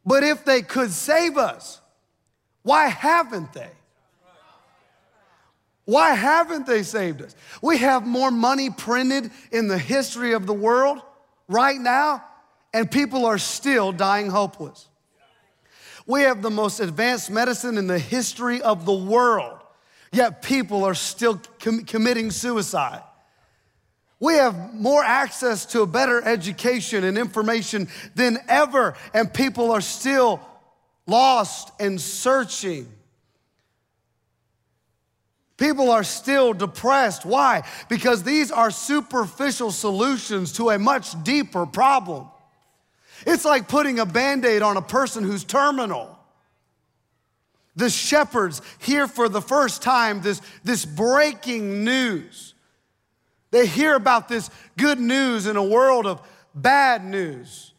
but 0.06 0.24
if 0.24 0.46
they 0.46 0.62
could 0.62 0.92
save 0.92 1.38
us, 1.38 1.82
why 2.62 2.88
haven't 2.88 3.54
they? 3.54 3.70
Why 5.86 6.16
haven't 6.16 6.66
they 6.66 6.84
saved 6.84 7.22
us? 7.22 7.36
We 7.62 7.78
have 7.78 8.06
more 8.06 8.32
money 8.32 8.70
printed 8.72 9.32
in 9.52 9.68
the 9.68 9.78
history 9.78 10.34
of 10.34 10.48
the 10.48 10.54
world 10.54 11.00
right 11.48 11.80
now, 11.80 12.24
and 12.74 12.90
people 12.90 13.26
are 13.26 13.38
still 13.38 13.92
dying 13.92 14.30
hopeless. 14.30 14.88
We 16.08 16.22
have 16.22 16.42
the 16.42 16.52
most 16.52 16.80
advanced 16.80 17.30
medicine 17.30 17.78
in 17.78 17.88
the 17.88 18.00
history 18.00 18.62
of 18.62 18.86
the 18.86 18.94
world, 18.94 19.60
yet 20.12 20.42
people 20.42 20.84
are 20.84 20.96
still 20.96 21.42
com- 21.60 21.86
committing 21.86 22.32
suicide. 22.32 23.02
We 24.26 24.34
have 24.34 24.74
more 24.74 25.04
access 25.04 25.68
to 25.68 25.84
a 25.84 25.86
better 25.86 26.20
education 26.20 27.04
and 27.04 27.16
information 27.16 27.88
than 28.16 28.40
ever, 28.48 28.96
and 29.14 29.32
people 29.32 29.70
are 29.70 29.82
still 29.82 30.42
lost 31.06 31.72
and 31.80 32.02
searching. 32.02 32.92
People 35.58 35.92
are 35.92 36.04
still 36.04 36.54
depressed. 36.54 37.24
Why? 37.24 37.68
Because 37.88 38.24
these 38.24 38.52
are 38.52 38.72
superficial 38.72 39.72
solutions 39.72 40.54
to 40.54 40.72
a 40.72 40.80
much 40.80 41.24
deeper 41.24 41.68
problem. 41.68 42.28
It's 43.28 43.46
like 43.46 43.68
putting 43.68 44.00
a 44.00 44.08
band 44.08 44.44
aid 44.44 44.64
on 44.64 44.76
a 44.76 44.82
person 44.82 45.24
who's 45.24 45.44
terminal. 45.44 46.18
The 47.76 47.92
shepherds 47.92 48.64
hear 48.80 49.08
for 49.08 49.30
the 49.30 49.42
first 49.42 49.84
time 49.84 50.24
this, 50.24 50.42
this 50.64 50.84
breaking 50.84 51.84
news. 51.84 52.55
They 53.56 53.68
hear 53.68 53.96
about 53.96 54.28
this 54.28 54.50
good 54.76 55.00
news 55.00 55.48
in 55.48 55.56
a 55.56 55.64
world 55.64 56.06
of 56.06 56.22
bad 56.54 57.06
news. 57.06 57.72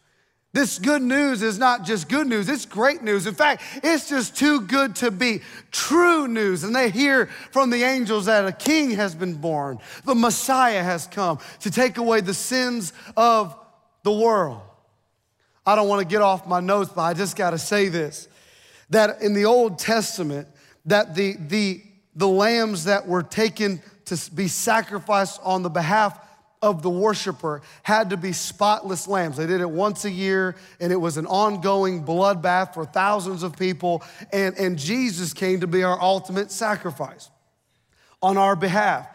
This 0.55 0.79
good 0.79 1.03
news 1.03 1.43
is 1.43 1.59
not 1.59 1.85
just 1.85 2.09
good 2.09 2.27
news, 2.27 2.49
it's 2.49 2.65
great 2.65 3.03
news. 3.03 3.27
In 3.27 3.35
fact, 3.35 3.63
it's 3.83 4.09
just 4.09 4.35
too 4.35 4.63
good 4.63 4.97
to 4.97 5.11
be 5.11 5.43
true 5.73 6.29
news. 6.29 6.65
And 6.65 6.75
they 6.75 6.89
hear 6.89 7.27
from 7.51 7.69
the 7.69 7.83
angels 7.83 8.25
that 8.25 8.47
a 8.47 8.53
king 8.53 8.93
has 8.93 9.15
been 9.15 9.35
born, 9.35 9.79
the 10.07 10.15
Messiah 10.15 10.83
has 10.83 11.07
come 11.09 11.41
to 11.61 11.71
take 11.71 11.99
away 11.99 12.23
the 12.23 12.33
sins 12.33 12.95
of 13.15 13.55
the 14.03 14.13
world. 14.13 14.63
I 15.67 15.77
don't 15.77 15.89
want 15.89 16.01
to 16.01 16.09
get 16.11 16.23
off 16.23 16.47
my 16.47 16.61
notes, 16.61 16.91
but 16.97 17.03
I 17.03 17.13
just 17.13 17.37
got 17.37 17.51
to 17.51 17.59
say 17.59 17.91
this 17.91 18.29
that 18.89 19.21
in 19.21 19.35
the 19.35 19.45
Old 19.45 19.79
Testament, 19.79 20.49
that 20.87 21.15
the, 21.15 21.37
the, 21.37 21.83
the 22.15 22.29
lambs 22.29 22.85
that 22.85 23.07
were 23.07 23.23
taken 23.23 23.83
to 24.07 24.31
be 24.33 24.49
sacrificed 24.49 25.41
on 25.43 25.63
the 25.63 25.71
behalf 25.71 26.19
of 26.63 26.83
the 26.83 26.91
worshiper 26.91 27.63
had 27.83 28.11
to 28.11 28.17
be 28.17 28.33
spotless 28.33 29.07
lambs. 29.07 29.37
They 29.37 29.47
did 29.47 29.61
it 29.61 29.71
once 29.71 30.05
a 30.05 30.11
year, 30.11 30.57
and 30.81 30.93
it 30.93 30.97
was 30.97 31.17
an 31.17 31.27
ongoing 31.27 32.05
bloodbath 32.05 32.75
for 32.75 32.85
thousands 32.85 33.43
of 33.43 33.57
people. 33.57 34.03
And, 34.33 34.57
and 34.57 34.79
Jesus 34.79 35.33
came 35.33 35.61
to 35.61 35.67
be 35.67 35.83
our 35.83 36.01
ultimate 36.01 36.51
sacrifice 36.51 37.31
on 38.23 38.37
our 38.37 38.57
behalf. 38.57 39.09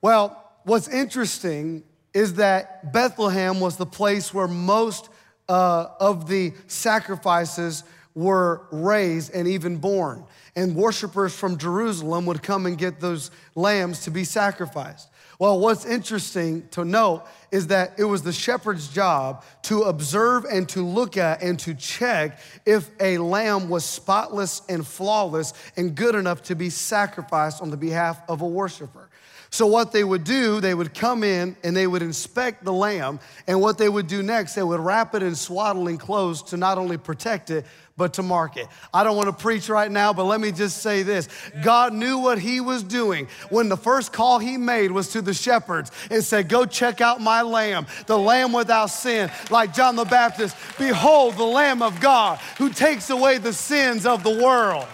Well, 0.00 0.52
what's 0.64 0.88
interesting 0.88 1.84
is 2.12 2.34
that 2.34 2.92
Bethlehem 2.92 3.60
was 3.60 3.76
the 3.76 3.86
place 3.86 4.34
where 4.34 4.48
most 4.48 5.08
uh, 5.48 5.86
of 6.00 6.28
the 6.28 6.52
sacrifices 6.66 7.84
were 8.14 8.66
raised 8.70 9.32
and 9.32 9.48
even 9.48 9.78
born. 9.78 10.24
And 10.54 10.76
worshipers 10.76 11.34
from 11.34 11.56
Jerusalem 11.56 12.26
would 12.26 12.42
come 12.42 12.66
and 12.66 12.76
get 12.76 13.00
those 13.00 13.30
lambs 13.54 14.00
to 14.04 14.10
be 14.10 14.24
sacrificed. 14.24 15.08
Well, 15.38 15.58
what's 15.58 15.84
interesting 15.84 16.68
to 16.68 16.84
note 16.84 17.24
is 17.50 17.66
that 17.68 17.94
it 17.98 18.04
was 18.04 18.22
the 18.22 18.32
shepherd's 18.32 18.86
job 18.88 19.44
to 19.62 19.82
observe 19.82 20.44
and 20.44 20.68
to 20.68 20.82
look 20.82 21.16
at 21.16 21.42
and 21.42 21.58
to 21.60 21.74
check 21.74 22.38
if 22.64 22.90
a 23.00 23.18
lamb 23.18 23.68
was 23.68 23.84
spotless 23.84 24.62
and 24.68 24.86
flawless 24.86 25.52
and 25.76 25.96
good 25.96 26.14
enough 26.14 26.42
to 26.44 26.54
be 26.54 26.70
sacrificed 26.70 27.60
on 27.60 27.70
the 27.70 27.76
behalf 27.76 28.22
of 28.28 28.42
a 28.42 28.46
worshiper. 28.46 29.08
So, 29.52 29.66
what 29.66 29.92
they 29.92 30.02
would 30.02 30.24
do, 30.24 30.62
they 30.62 30.72
would 30.72 30.94
come 30.94 31.22
in 31.22 31.56
and 31.62 31.76
they 31.76 31.86
would 31.86 32.00
inspect 32.00 32.64
the 32.64 32.72
lamb. 32.72 33.20
And 33.46 33.60
what 33.60 33.76
they 33.76 33.88
would 33.88 34.06
do 34.06 34.22
next, 34.22 34.54
they 34.54 34.62
would 34.62 34.80
wrap 34.80 35.14
it 35.14 35.22
in 35.22 35.34
swaddling 35.34 35.98
clothes 35.98 36.42
to 36.44 36.56
not 36.56 36.78
only 36.78 36.96
protect 36.96 37.50
it, 37.50 37.66
but 37.94 38.14
to 38.14 38.22
mark 38.22 38.56
it. 38.56 38.66
I 38.94 39.04
don't 39.04 39.14
want 39.14 39.28
to 39.28 39.34
preach 39.34 39.68
right 39.68 39.90
now, 39.90 40.14
but 40.14 40.24
let 40.24 40.40
me 40.40 40.52
just 40.52 40.78
say 40.78 41.02
this 41.02 41.28
God 41.62 41.92
knew 41.92 42.16
what 42.16 42.38
He 42.38 42.60
was 42.60 42.82
doing 42.82 43.28
when 43.50 43.68
the 43.68 43.76
first 43.76 44.10
call 44.10 44.38
He 44.38 44.56
made 44.56 44.90
was 44.90 45.08
to 45.08 45.20
the 45.20 45.34
shepherds 45.34 45.92
and 46.10 46.24
said, 46.24 46.48
Go 46.48 46.64
check 46.64 47.02
out 47.02 47.20
my 47.20 47.42
lamb, 47.42 47.86
the 48.06 48.18
lamb 48.18 48.54
without 48.54 48.86
sin, 48.86 49.30
like 49.50 49.74
John 49.74 49.96
the 49.96 50.06
Baptist. 50.06 50.56
Behold, 50.78 51.36
the 51.36 51.44
Lamb 51.44 51.82
of 51.82 52.00
God 52.00 52.38
who 52.56 52.70
takes 52.70 53.10
away 53.10 53.36
the 53.36 53.52
sins 53.52 54.06
of 54.06 54.24
the 54.24 54.42
world. 54.42 54.88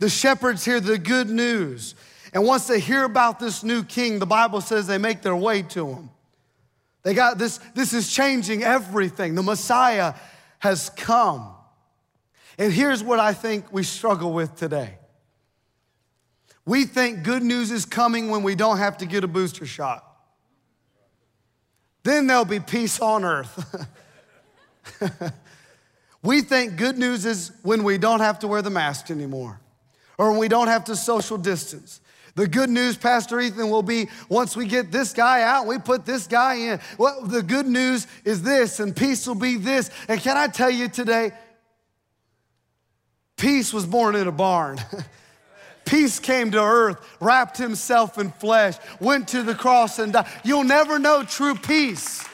The 0.00 0.10
shepherds 0.10 0.66
hear 0.66 0.80
the 0.80 0.98
good 0.98 1.30
news. 1.30 1.94
And 2.32 2.44
once 2.44 2.66
they 2.66 2.80
hear 2.80 3.04
about 3.04 3.40
this 3.40 3.64
new 3.64 3.82
king, 3.82 4.18
the 4.18 4.26
Bible 4.26 4.60
says 4.60 4.86
they 4.86 4.98
make 4.98 5.22
their 5.22 5.36
way 5.36 5.62
to 5.62 5.88
him. 5.88 6.10
They 7.02 7.14
got 7.14 7.38
this, 7.38 7.58
this 7.74 7.92
is 7.92 8.12
changing 8.12 8.62
everything. 8.62 9.34
The 9.34 9.42
Messiah 9.42 10.14
has 10.58 10.90
come. 10.90 11.54
And 12.58 12.72
here's 12.72 13.02
what 13.02 13.18
I 13.18 13.32
think 13.32 13.72
we 13.72 13.82
struggle 13.82 14.32
with 14.32 14.56
today 14.56 14.96
we 16.66 16.84
think 16.84 17.24
good 17.24 17.42
news 17.42 17.70
is 17.72 17.84
coming 17.84 18.30
when 18.30 18.42
we 18.42 18.54
don't 18.54 18.78
have 18.78 18.98
to 18.98 19.06
get 19.06 19.24
a 19.24 19.26
booster 19.26 19.66
shot. 19.66 20.04
Then 22.04 22.26
there'll 22.26 22.44
be 22.44 22.60
peace 22.60 23.00
on 23.00 23.24
earth. 23.24 23.88
we 26.22 26.42
think 26.42 26.76
good 26.76 26.96
news 26.96 27.24
is 27.24 27.50
when 27.62 27.82
we 27.82 27.98
don't 27.98 28.20
have 28.20 28.38
to 28.40 28.46
wear 28.46 28.62
the 28.62 28.70
mask 28.70 29.10
anymore 29.10 29.60
or 30.16 30.30
when 30.30 30.38
we 30.38 30.48
don't 30.48 30.68
have 30.68 30.84
to 30.84 30.96
social 30.96 31.36
distance. 31.36 32.00
The 32.34 32.46
good 32.46 32.70
news, 32.70 32.96
Pastor 32.96 33.40
Ethan, 33.40 33.70
will 33.70 33.82
be 33.82 34.08
once 34.28 34.56
we 34.56 34.66
get 34.66 34.92
this 34.92 35.12
guy 35.12 35.42
out, 35.42 35.66
we 35.66 35.78
put 35.78 36.04
this 36.04 36.26
guy 36.26 36.54
in. 36.54 36.80
Well, 36.98 37.22
the 37.22 37.42
good 37.42 37.66
news 37.66 38.06
is 38.24 38.42
this, 38.42 38.80
and 38.80 38.94
peace 38.94 39.26
will 39.26 39.34
be 39.34 39.56
this. 39.56 39.90
And 40.08 40.20
can 40.20 40.36
I 40.36 40.46
tell 40.46 40.70
you 40.70 40.88
today, 40.88 41.32
peace 43.36 43.72
was 43.72 43.86
born 43.86 44.14
in 44.14 44.28
a 44.28 44.32
barn. 44.32 44.78
Peace 45.90 46.20
came 46.20 46.52
to 46.52 46.62
earth, 46.62 47.04
wrapped 47.20 47.56
himself 47.58 48.16
in 48.16 48.30
flesh, 48.30 48.76
went 49.00 49.26
to 49.26 49.42
the 49.42 49.56
cross 49.56 49.98
and 49.98 50.12
died. 50.12 50.26
You'll 50.44 50.62
never 50.62 51.00
know 51.00 51.24
true 51.24 51.56
peace 51.56 52.24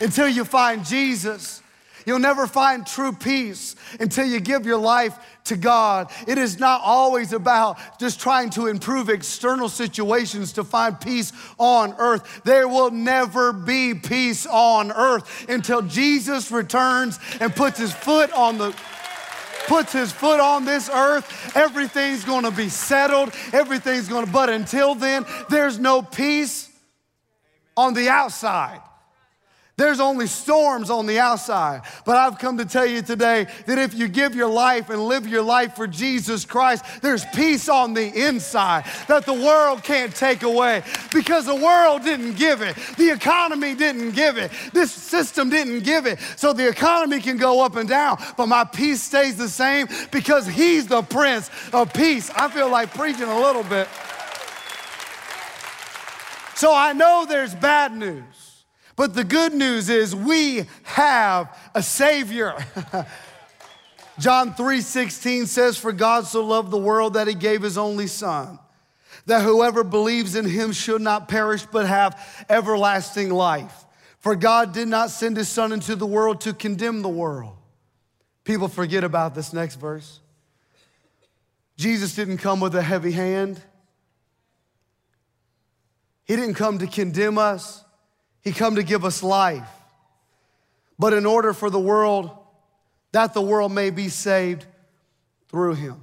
until 0.00 0.26
you 0.26 0.44
find 0.44 0.84
Jesus. 0.84 1.62
You'll 2.06 2.18
never 2.18 2.46
find 2.46 2.86
true 2.86 3.12
peace 3.12 3.76
until 3.98 4.26
you 4.26 4.40
give 4.40 4.66
your 4.66 4.78
life 4.78 5.18
to 5.44 5.56
God. 5.56 6.10
It 6.26 6.38
is 6.38 6.58
not 6.58 6.80
always 6.82 7.32
about 7.32 7.78
just 7.98 8.20
trying 8.20 8.50
to 8.50 8.66
improve 8.66 9.08
external 9.08 9.68
situations 9.68 10.52
to 10.54 10.64
find 10.64 11.00
peace 11.00 11.32
on 11.58 11.94
earth. 11.98 12.42
There 12.44 12.68
will 12.68 12.90
never 12.90 13.52
be 13.52 13.94
peace 13.94 14.46
on 14.46 14.92
earth 14.92 15.48
until 15.48 15.82
Jesus 15.82 16.50
returns 16.50 17.18
and 17.40 17.54
puts 17.54 17.78
his 17.78 17.92
foot 17.92 18.32
on 18.32 18.58
the 18.58 18.74
puts 19.66 19.92
his 19.92 20.12
foot 20.12 20.40
on 20.40 20.66
this 20.66 20.90
earth, 20.90 21.56
everything's 21.56 22.22
gonna 22.22 22.50
be 22.50 22.68
settled. 22.68 23.32
Everything's 23.52 24.08
gonna, 24.08 24.26
but 24.26 24.50
until 24.50 24.94
then, 24.94 25.24
there's 25.48 25.78
no 25.78 26.02
peace 26.02 26.70
on 27.76 27.94
the 27.94 28.10
outside. 28.10 28.80
There's 29.76 29.98
only 29.98 30.28
storms 30.28 30.88
on 30.88 31.06
the 31.06 31.18
outside. 31.18 31.82
But 32.04 32.16
I've 32.16 32.38
come 32.38 32.58
to 32.58 32.64
tell 32.64 32.86
you 32.86 33.02
today 33.02 33.48
that 33.66 33.76
if 33.76 33.92
you 33.92 34.06
give 34.06 34.36
your 34.36 34.48
life 34.48 34.88
and 34.88 35.04
live 35.06 35.26
your 35.26 35.42
life 35.42 35.74
for 35.74 35.88
Jesus 35.88 36.44
Christ, 36.44 36.84
there's 37.02 37.24
peace 37.34 37.68
on 37.68 37.92
the 37.92 38.26
inside 38.26 38.84
that 39.08 39.26
the 39.26 39.32
world 39.32 39.82
can't 39.82 40.14
take 40.14 40.44
away 40.44 40.84
because 41.12 41.46
the 41.46 41.54
world 41.56 42.04
didn't 42.04 42.34
give 42.34 42.62
it. 42.62 42.76
The 42.96 43.10
economy 43.10 43.74
didn't 43.74 44.12
give 44.12 44.38
it. 44.38 44.52
This 44.72 44.92
system 44.92 45.50
didn't 45.50 45.80
give 45.80 46.06
it. 46.06 46.20
So 46.36 46.52
the 46.52 46.68
economy 46.68 47.20
can 47.20 47.36
go 47.36 47.60
up 47.64 47.74
and 47.74 47.88
down, 47.88 48.22
but 48.36 48.46
my 48.46 48.62
peace 48.62 49.02
stays 49.02 49.36
the 49.36 49.48
same 49.48 49.88
because 50.12 50.46
He's 50.46 50.86
the 50.86 51.02
Prince 51.02 51.50
of 51.72 51.92
Peace. 51.92 52.30
I 52.30 52.48
feel 52.48 52.70
like 52.70 52.94
preaching 52.94 53.28
a 53.28 53.40
little 53.40 53.64
bit. 53.64 53.88
So 56.54 56.72
I 56.72 56.92
know 56.92 57.26
there's 57.28 57.56
bad 57.56 57.92
news. 57.92 58.53
But 58.96 59.14
the 59.14 59.24
good 59.24 59.52
news 59.52 59.88
is 59.88 60.14
we 60.14 60.66
have 60.84 61.56
a 61.74 61.82
Savior. 61.82 62.54
John 64.18 64.54
3:16 64.54 65.46
says, 65.46 65.76
For 65.76 65.92
God 65.92 66.26
so 66.26 66.44
loved 66.44 66.70
the 66.70 66.78
world 66.78 67.14
that 67.14 67.26
he 67.26 67.34
gave 67.34 67.62
his 67.62 67.76
only 67.76 68.06
Son, 68.06 68.58
that 69.26 69.42
whoever 69.42 69.82
believes 69.82 70.36
in 70.36 70.44
him 70.44 70.72
should 70.72 71.02
not 71.02 71.28
perish 71.28 71.66
but 71.66 71.86
have 71.86 72.44
everlasting 72.48 73.30
life. 73.30 73.84
For 74.20 74.36
God 74.36 74.72
did 74.72 74.88
not 74.88 75.10
send 75.10 75.36
his 75.36 75.48
Son 75.48 75.72
into 75.72 75.96
the 75.96 76.06
world 76.06 76.40
to 76.42 76.54
condemn 76.54 77.02
the 77.02 77.08
world. 77.08 77.56
People 78.44 78.68
forget 78.68 79.04
about 79.04 79.34
this 79.34 79.52
next 79.52 79.76
verse. 79.76 80.20
Jesus 81.76 82.14
didn't 82.14 82.38
come 82.38 82.60
with 82.60 82.74
a 82.74 82.82
heavy 82.82 83.12
hand. 83.12 83.60
He 86.24 86.36
didn't 86.36 86.54
come 86.54 86.78
to 86.78 86.86
condemn 86.86 87.36
us. 87.36 87.83
He 88.44 88.52
come 88.52 88.76
to 88.76 88.82
give 88.82 89.04
us 89.04 89.22
life. 89.22 89.68
But 90.98 91.12
in 91.12 91.26
order 91.26 91.52
for 91.52 91.70
the 91.70 91.80
world, 91.80 92.30
that 93.12 93.34
the 93.34 93.42
world 93.42 93.72
may 93.72 93.90
be 93.90 94.08
saved 94.08 94.66
through 95.48 95.74
him. 95.74 96.00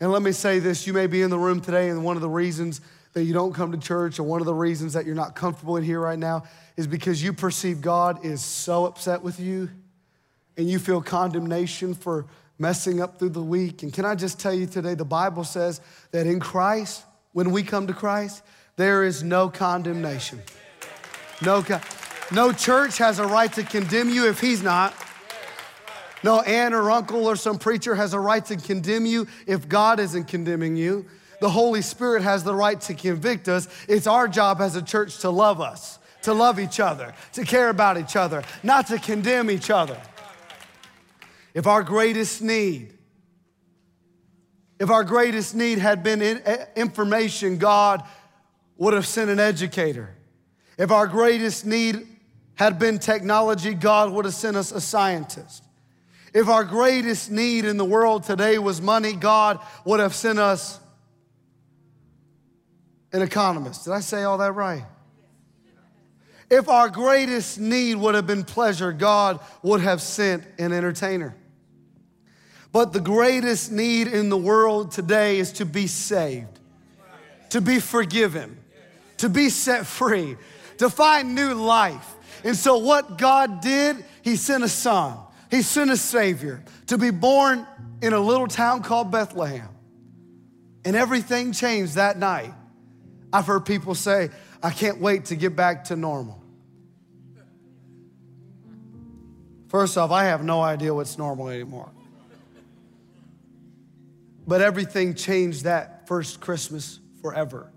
And 0.00 0.10
let 0.10 0.22
me 0.22 0.32
say 0.32 0.58
this 0.58 0.86
you 0.86 0.92
may 0.92 1.06
be 1.06 1.22
in 1.22 1.30
the 1.30 1.38
room 1.38 1.60
today, 1.60 1.90
and 1.90 2.02
one 2.02 2.16
of 2.16 2.22
the 2.22 2.28
reasons 2.28 2.80
that 3.12 3.24
you 3.24 3.34
don't 3.34 3.52
come 3.52 3.72
to 3.72 3.78
church, 3.78 4.18
or 4.18 4.22
one 4.22 4.40
of 4.40 4.46
the 4.46 4.54
reasons 4.54 4.92
that 4.94 5.04
you're 5.04 5.14
not 5.14 5.34
comfortable 5.34 5.76
in 5.76 5.84
here 5.84 6.00
right 6.00 6.18
now, 6.18 6.44
is 6.76 6.86
because 6.86 7.22
you 7.22 7.32
perceive 7.32 7.80
God 7.80 8.24
is 8.24 8.42
so 8.42 8.86
upset 8.86 9.22
with 9.22 9.38
you, 9.40 9.68
and 10.56 10.68
you 10.68 10.78
feel 10.78 11.02
condemnation 11.02 11.94
for 11.94 12.26
messing 12.58 13.00
up 13.00 13.18
through 13.18 13.30
the 13.30 13.42
week. 13.42 13.82
And 13.82 13.92
can 13.92 14.04
I 14.04 14.14
just 14.14 14.40
tell 14.40 14.54
you 14.54 14.66
today, 14.66 14.94
the 14.94 15.04
Bible 15.04 15.44
says 15.44 15.80
that 16.12 16.26
in 16.26 16.40
Christ, 16.40 17.04
when 17.32 17.50
we 17.50 17.62
come 17.62 17.86
to 17.86 17.92
Christ, 17.92 18.42
there 18.76 19.04
is 19.04 19.22
no 19.22 19.48
condemnation. 19.48 20.40
No, 21.40 21.64
no 22.32 22.52
church 22.52 22.98
has 22.98 23.18
a 23.18 23.26
right 23.26 23.52
to 23.54 23.62
condemn 23.62 24.10
you 24.10 24.28
if 24.28 24.40
he's 24.40 24.62
not. 24.62 24.94
No 26.24 26.40
aunt 26.40 26.74
or 26.74 26.90
uncle 26.90 27.26
or 27.26 27.36
some 27.36 27.58
preacher 27.58 27.94
has 27.94 28.12
a 28.12 28.20
right 28.20 28.44
to 28.46 28.56
condemn 28.56 29.06
you 29.06 29.28
if 29.46 29.68
God 29.68 30.00
isn't 30.00 30.24
condemning 30.24 30.76
you. 30.76 31.06
The 31.40 31.48
Holy 31.48 31.82
Spirit 31.82 32.22
has 32.22 32.42
the 32.42 32.54
right 32.54 32.80
to 32.82 32.94
convict 32.94 33.48
us. 33.48 33.68
It's 33.88 34.08
our 34.08 34.26
job 34.26 34.60
as 34.60 34.74
a 34.74 34.82
church 34.82 35.18
to 35.18 35.30
love 35.30 35.60
us, 35.60 36.00
to 36.22 36.32
love 36.32 36.58
each 36.58 36.80
other, 36.80 37.14
to 37.34 37.44
care 37.44 37.68
about 37.68 37.98
each 37.98 38.16
other, 38.16 38.42
not 38.64 38.88
to 38.88 38.98
condemn 38.98 39.50
each 39.50 39.70
other. 39.70 40.00
If 41.54 41.68
our 41.68 41.84
greatest 41.84 42.42
need, 42.42 42.94
if 44.80 44.90
our 44.90 45.04
greatest 45.04 45.54
need 45.54 45.78
had 45.78 46.02
been 46.02 46.22
eh, 46.22 46.66
information, 46.74 47.58
God 47.58 48.02
would 48.76 48.94
have 48.94 49.06
sent 49.06 49.30
an 49.30 49.40
educator. 49.40 50.14
If 50.78 50.92
our 50.92 51.08
greatest 51.08 51.66
need 51.66 52.06
had 52.54 52.78
been 52.78 52.98
technology, 52.98 53.74
God 53.74 54.12
would 54.12 54.24
have 54.24 54.34
sent 54.34 54.56
us 54.56 54.72
a 54.72 54.80
scientist. 54.80 55.64
If 56.32 56.48
our 56.48 56.64
greatest 56.64 57.30
need 57.30 57.64
in 57.64 57.76
the 57.76 57.84
world 57.84 58.22
today 58.22 58.58
was 58.58 58.80
money, 58.80 59.12
God 59.12 59.58
would 59.84 59.98
have 59.98 60.14
sent 60.14 60.38
us 60.38 60.78
an 63.12 63.22
economist. 63.22 63.84
Did 63.84 63.94
I 63.94 64.00
say 64.00 64.22
all 64.22 64.38
that 64.38 64.52
right? 64.52 64.84
If 66.50 66.68
our 66.68 66.88
greatest 66.88 67.58
need 67.58 67.96
would 67.96 68.14
have 68.14 68.26
been 68.26 68.44
pleasure, 68.44 68.92
God 68.92 69.40
would 69.62 69.80
have 69.80 70.00
sent 70.00 70.44
an 70.58 70.72
entertainer. 70.72 71.34
But 72.72 72.92
the 72.92 73.00
greatest 73.00 73.72
need 73.72 74.08
in 74.08 74.28
the 74.28 74.36
world 74.36 74.92
today 74.92 75.38
is 75.38 75.52
to 75.52 75.66
be 75.66 75.86
saved, 75.86 76.60
to 77.50 77.60
be 77.60 77.80
forgiven, 77.80 78.58
to 79.18 79.28
be 79.28 79.48
set 79.48 79.86
free, 79.86 80.36
to 80.78 80.90
find 80.90 81.34
new 81.34 81.54
life. 81.54 82.14
And 82.44 82.56
so, 82.56 82.78
what 82.78 83.18
God 83.18 83.60
did, 83.60 84.04
He 84.22 84.36
sent 84.36 84.64
a 84.64 84.68
son, 84.68 85.18
He 85.50 85.62
sent 85.62 85.90
a 85.90 85.96
Savior 85.96 86.62
to 86.86 86.98
be 86.98 87.10
born 87.10 87.66
in 88.00 88.12
a 88.12 88.20
little 88.20 88.46
town 88.46 88.82
called 88.82 89.10
Bethlehem. 89.10 89.68
And 90.84 90.96
everything 90.96 91.52
changed 91.52 91.96
that 91.96 92.18
night. 92.18 92.52
I've 93.32 93.46
heard 93.46 93.66
people 93.66 93.94
say, 93.94 94.30
I 94.62 94.70
can't 94.70 95.00
wait 95.00 95.26
to 95.26 95.36
get 95.36 95.54
back 95.54 95.84
to 95.84 95.96
normal. 95.96 96.42
First 99.68 99.98
off, 99.98 100.10
I 100.10 100.24
have 100.24 100.42
no 100.42 100.62
idea 100.62 100.94
what's 100.94 101.18
normal 101.18 101.48
anymore. 101.48 101.90
But 104.46 104.62
everything 104.62 105.14
changed 105.14 105.64
that 105.64 106.08
first 106.08 106.40
Christmas 106.40 107.00
forever. 107.20 107.70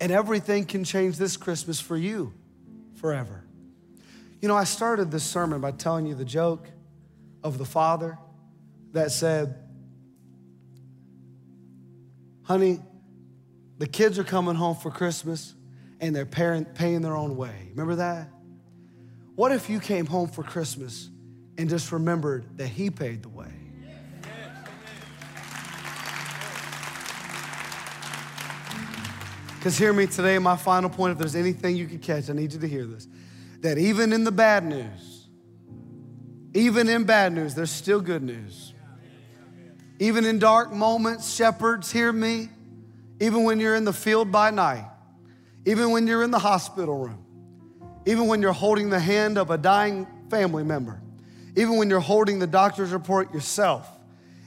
And 0.00 0.12
everything 0.12 0.64
can 0.64 0.84
change 0.84 1.16
this 1.16 1.36
Christmas 1.36 1.80
for 1.80 1.96
you 1.96 2.32
forever. 2.94 3.44
You 4.40 4.48
know, 4.48 4.56
I 4.56 4.64
started 4.64 5.10
this 5.10 5.24
sermon 5.24 5.60
by 5.60 5.72
telling 5.72 6.06
you 6.06 6.14
the 6.14 6.24
joke 6.24 6.68
of 7.42 7.58
the 7.58 7.64
father 7.64 8.18
that 8.92 9.10
said, 9.10 9.56
Honey, 12.42 12.80
the 13.78 13.86
kids 13.86 14.18
are 14.18 14.24
coming 14.24 14.54
home 14.54 14.76
for 14.76 14.90
Christmas 14.90 15.54
and 16.00 16.14
they're 16.14 16.24
paying 16.26 17.02
their 17.02 17.16
own 17.16 17.36
way. 17.36 17.68
Remember 17.70 17.96
that? 17.96 18.30
What 19.34 19.52
if 19.52 19.68
you 19.68 19.80
came 19.80 20.06
home 20.06 20.28
for 20.28 20.42
Christmas 20.42 21.10
and 21.56 21.68
just 21.68 21.92
remembered 21.92 22.58
that 22.58 22.68
he 22.68 22.90
paid 22.90 23.22
the 23.22 23.28
way? 23.28 23.52
Because 29.58 29.76
hear 29.76 29.92
me 29.92 30.06
today, 30.06 30.38
my 30.38 30.56
final 30.56 30.88
point, 30.88 31.12
if 31.12 31.18
there's 31.18 31.34
anything 31.34 31.74
you 31.74 31.88
could 31.88 32.00
catch, 32.00 32.30
I 32.30 32.32
need 32.32 32.52
you 32.52 32.60
to 32.60 32.68
hear 32.68 32.86
this. 32.86 33.08
That 33.60 33.76
even 33.76 34.12
in 34.12 34.22
the 34.22 34.30
bad 34.30 34.64
news, 34.64 35.26
even 36.54 36.88
in 36.88 37.02
bad 37.02 37.32
news, 37.32 37.56
there's 37.56 37.72
still 37.72 38.00
good 38.00 38.22
news. 38.22 38.72
Even 39.98 40.24
in 40.24 40.38
dark 40.38 40.72
moments, 40.72 41.34
shepherds, 41.34 41.90
hear 41.90 42.12
me. 42.12 42.50
Even 43.18 43.42
when 43.42 43.58
you're 43.58 43.74
in 43.74 43.84
the 43.84 43.92
field 43.92 44.30
by 44.30 44.52
night, 44.52 44.88
even 45.66 45.90
when 45.90 46.06
you're 46.06 46.22
in 46.22 46.30
the 46.30 46.38
hospital 46.38 46.96
room, 46.96 47.24
even 48.06 48.28
when 48.28 48.40
you're 48.40 48.52
holding 48.52 48.90
the 48.90 49.00
hand 49.00 49.38
of 49.38 49.50
a 49.50 49.58
dying 49.58 50.06
family 50.30 50.62
member, 50.62 51.02
even 51.56 51.76
when 51.78 51.90
you're 51.90 51.98
holding 51.98 52.38
the 52.38 52.46
doctor's 52.46 52.92
report 52.92 53.34
yourself, 53.34 53.90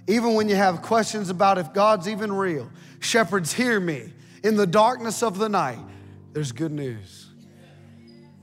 even 0.08 0.36
when 0.36 0.48
you 0.48 0.56
have 0.56 0.82
questions 0.82 1.30
about 1.30 1.58
if 1.58 1.74
God's 1.74 2.08
even 2.08 2.32
real, 2.32 2.72
shepherds, 3.02 3.52
hear 3.52 3.78
me 3.78 4.14
in 4.44 4.56
the 4.56 4.68
darkness 4.68 5.24
of 5.24 5.38
the 5.38 5.50
night, 5.50 5.80
there's 6.34 6.52
good 6.52 6.72
news. 6.72 7.28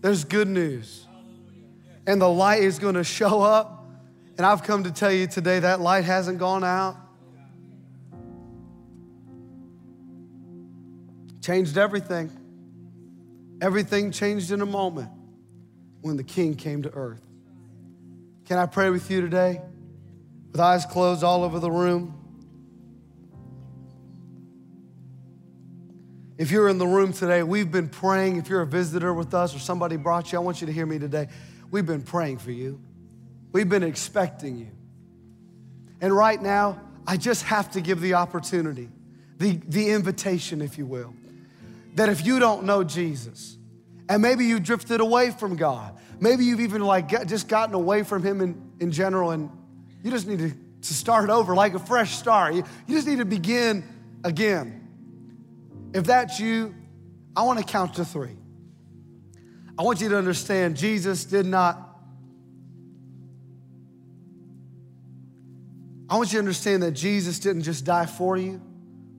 there's 0.01 0.25
good 0.25 0.49
news. 0.49 1.07
And 2.07 2.23
the 2.23 2.29
light 2.29 2.63
is 2.63 2.79
going 2.79 2.95
to 2.95 3.05
show 3.05 3.43
up. 3.43 3.85
And 4.37 4.47
I've 4.47 4.63
come 4.63 4.85
to 4.85 4.93
tell 4.93 5.13
you 5.13 5.27
today 5.27 5.59
that 5.59 5.81
light 5.81 6.05
hasn't 6.05 6.39
gone 6.39 6.63
out. 6.65 6.97
Changed 11.43 11.77
everything. 11.77 12.31
Everything 13.61 14.13
changed 14.13 14.53
in 14.53 14.61
a 14.61 14.67
moment 14.67 15.11
when 16.01 16.17
the 16.17 16.23
king 16.23 16.55
came 16.55 16.83
to 16.83 16.91
earth. 16.93 17.23
Can 18.47 18.59
I 18.59 18.67
pray 18.67 18.91
with 18.91 19.11
you 19.11 19.21
today? 19.21 19.61
With 20.53 20.61
eyes 20.61 20.87
closed 20.87 21.25
all 21.25 21.43
over 21.43 21.59
the 21.59 21.71
room. 21.71 22.18
If 26.39 26.53
you're 26.53 26.69
in 26.69 26.79
the 26.79 26.87
room 26.87 27.13
today, 27.13 27.43
we've 27.43 27.71
been 27.71 27.89
praying. 27.89 28.37
If 28.37 28.49
you're 28.49 28.63
a 28.63 28.67
visitor 28.67 29.13
with 29.13 29.35
us 29.35 29.57
or 29.57 29.59
somebody 29.59 29.97
brought 29.97 30.31
you, 30.31 30.39
I 30.39 30.41
want 30.41 30.61
you 30.61 30.69
to 30.69 30.73
hear 30.73 30.87
me 30.87 31.01
today. 31.01 31.27
We've 31.73 31.85
been 31.85 32.03
praying 32.03 32.39
for 32.39 32.53
you, 32.53 32.81
we've 33.53 33.69
been 33.69 33.83
expecting 33.83 34.57
you. 34.57 34.69
And 36.01 36.17
right 36.17 36.41
now, 36.41 36.81
I 37.09 37.17
just 37.17 37.43
have 37.45 37.73
to 37.73 37.81
give 37.81 38.01
the 38.01 38.15
opportunity, 38.15 38.89
the, 39.39 39.61
the 39.67 39.91
invitation, 39.91 40.63
if 40.63 40.79
you 40.79 40.87
will, 40.87 41.13
that 41.97 42.09
if 42.09 42.25
you 42.25 42.39
don't 42.39 42.65
know 42.65 42.85
Jesus, 42.85 43.59
and 44.09 44.23
maybe 44.23 44.45
you 44.45 44.61
drifted 44.61 45.01
away 45.01 45.33
from 45.33 45.57
God, 45.57 45.99
maybe 46.21 46.45
you've 46.45 46.61
even 46.61 46.83
like 46.83 47.27
just 47.27 47.49
gotten 47.49 47.75
away 47.75 48.05
from 48.05 48.23
Him 48.23 48.41
in, 48.41 48.71
in 48.79 48.93
general, 48.93 49.33
and 49.33 49.51
you 50.05 50.13
just 50.13 50.29
need 50.29 50.39
to, 50.39 50.51
to 50.51 50.95
start 50.95 51.31
over 51.31 51.57
like 51.57 51.75
a 51.75 51.81
fresh 51.81 52.17
start. 52.17 52.55
You, 52.55 52.63
you 52.87 52.95
just 52.95 53.09
need 53.09 53.19
to 53.19 53.25
begin 53.25 53.83
again. 54.23 54.88
If 55.99 56.05
that's 56.05 56.39
you, 56.39 56.77
I 57.35 57.43
want 57.43 57.59
to 57.59 57.65
count 57.65 57.95
to 57.95 58.05
three. 58.05 58.37
I 59.77 59.83
want 59.83 60.01
you 60.01 60.09
to 60.11 60.17
understand 60.17 60.77
Jesus 60.77 61.25
did 61.25 61.45
not. 61.45 61.77
I 66.09 66.17
want 66.17 66.29
you 66.29 66.35
to 66.35 66.39
understand 66.39 66.85
that 66.85 66.93
Jesus 66.93 67.41
didn't 67.41 67.63
just 67.63 67.85
die 67.85 68.07
for 68.07 68.37
you, 68.37 68.63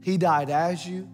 He 0.02 0.18
died 0.18 0.50
as 0.50 0.88
you. 0.88 1.10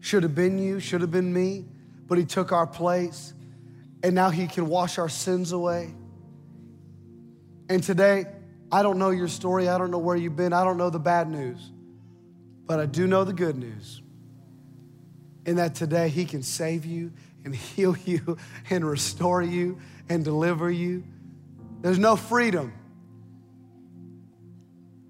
Should 0.00 0.24
have 0.24 0.34
been 0.34 0.58
you, 0.58 0.80
should 0.80 1.02
have 1.02 1.12
been 1.12 1.32
me, 1.32 1.66
but 2.08 2.18
He 2.18 2.24
took 2.24 2.50
our 2.50 2.66
place, 2.66 3.32
and 4.02 4.12
now 4.12 4.30
He 4.30 4.48
can 4.48 4.66
wash 4.66 4.98
our 4.98 5.08
sins 5.08 5.52
away. 5.52 5.94
And 7.68 7.80
today, 7.80 8.24
I 8.72 8.82
don't 8.82 8.98
know 8.98 9.10
your 9.10 9.28
story, 9.28 9.68
I 9.68 9.78
don't 9.78 9.92
know 9.92 9.98
where 9.98 10.16
you've 10.16 10.34
been, 10.34 10.52
I 10.52 10.64
don't 10.64 10.78
know 10.78 10.90
the 10.90 10.98
bad 10.98 11.30
news, 11.30 11.70
but 12.66 12.80
I 12.80 12.86
do 12.86 13.06
know 13.06 13.22
the 13.22 13.32
good 13.32 13.56
news. 13.56 14.02
In 15.46 15.56
that 15.56 15.74
today, 15.74 16.08
He 16.08 16.24
can 16.24 16.42
save 16.42 16.84
you, 16.84 17.12
and 17.44 17.54
heal 17.76 17.96
you 18.04 18.36
and 18.68 18.84
restore 18.84 19.42
you 19.42 19.78
and 20.08 20.24
deliver 20.24 20.70
you. 20.70 21.04
There's 21.80 21.98
no 21.98 22.16
freedom 22.16 22.72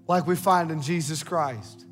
like 0.07 0.27
we 0.27 0.35
find 0.35 0.71
in 0.71 0.81
Jesus 0.81 1.23
Christ. 1.23 1.85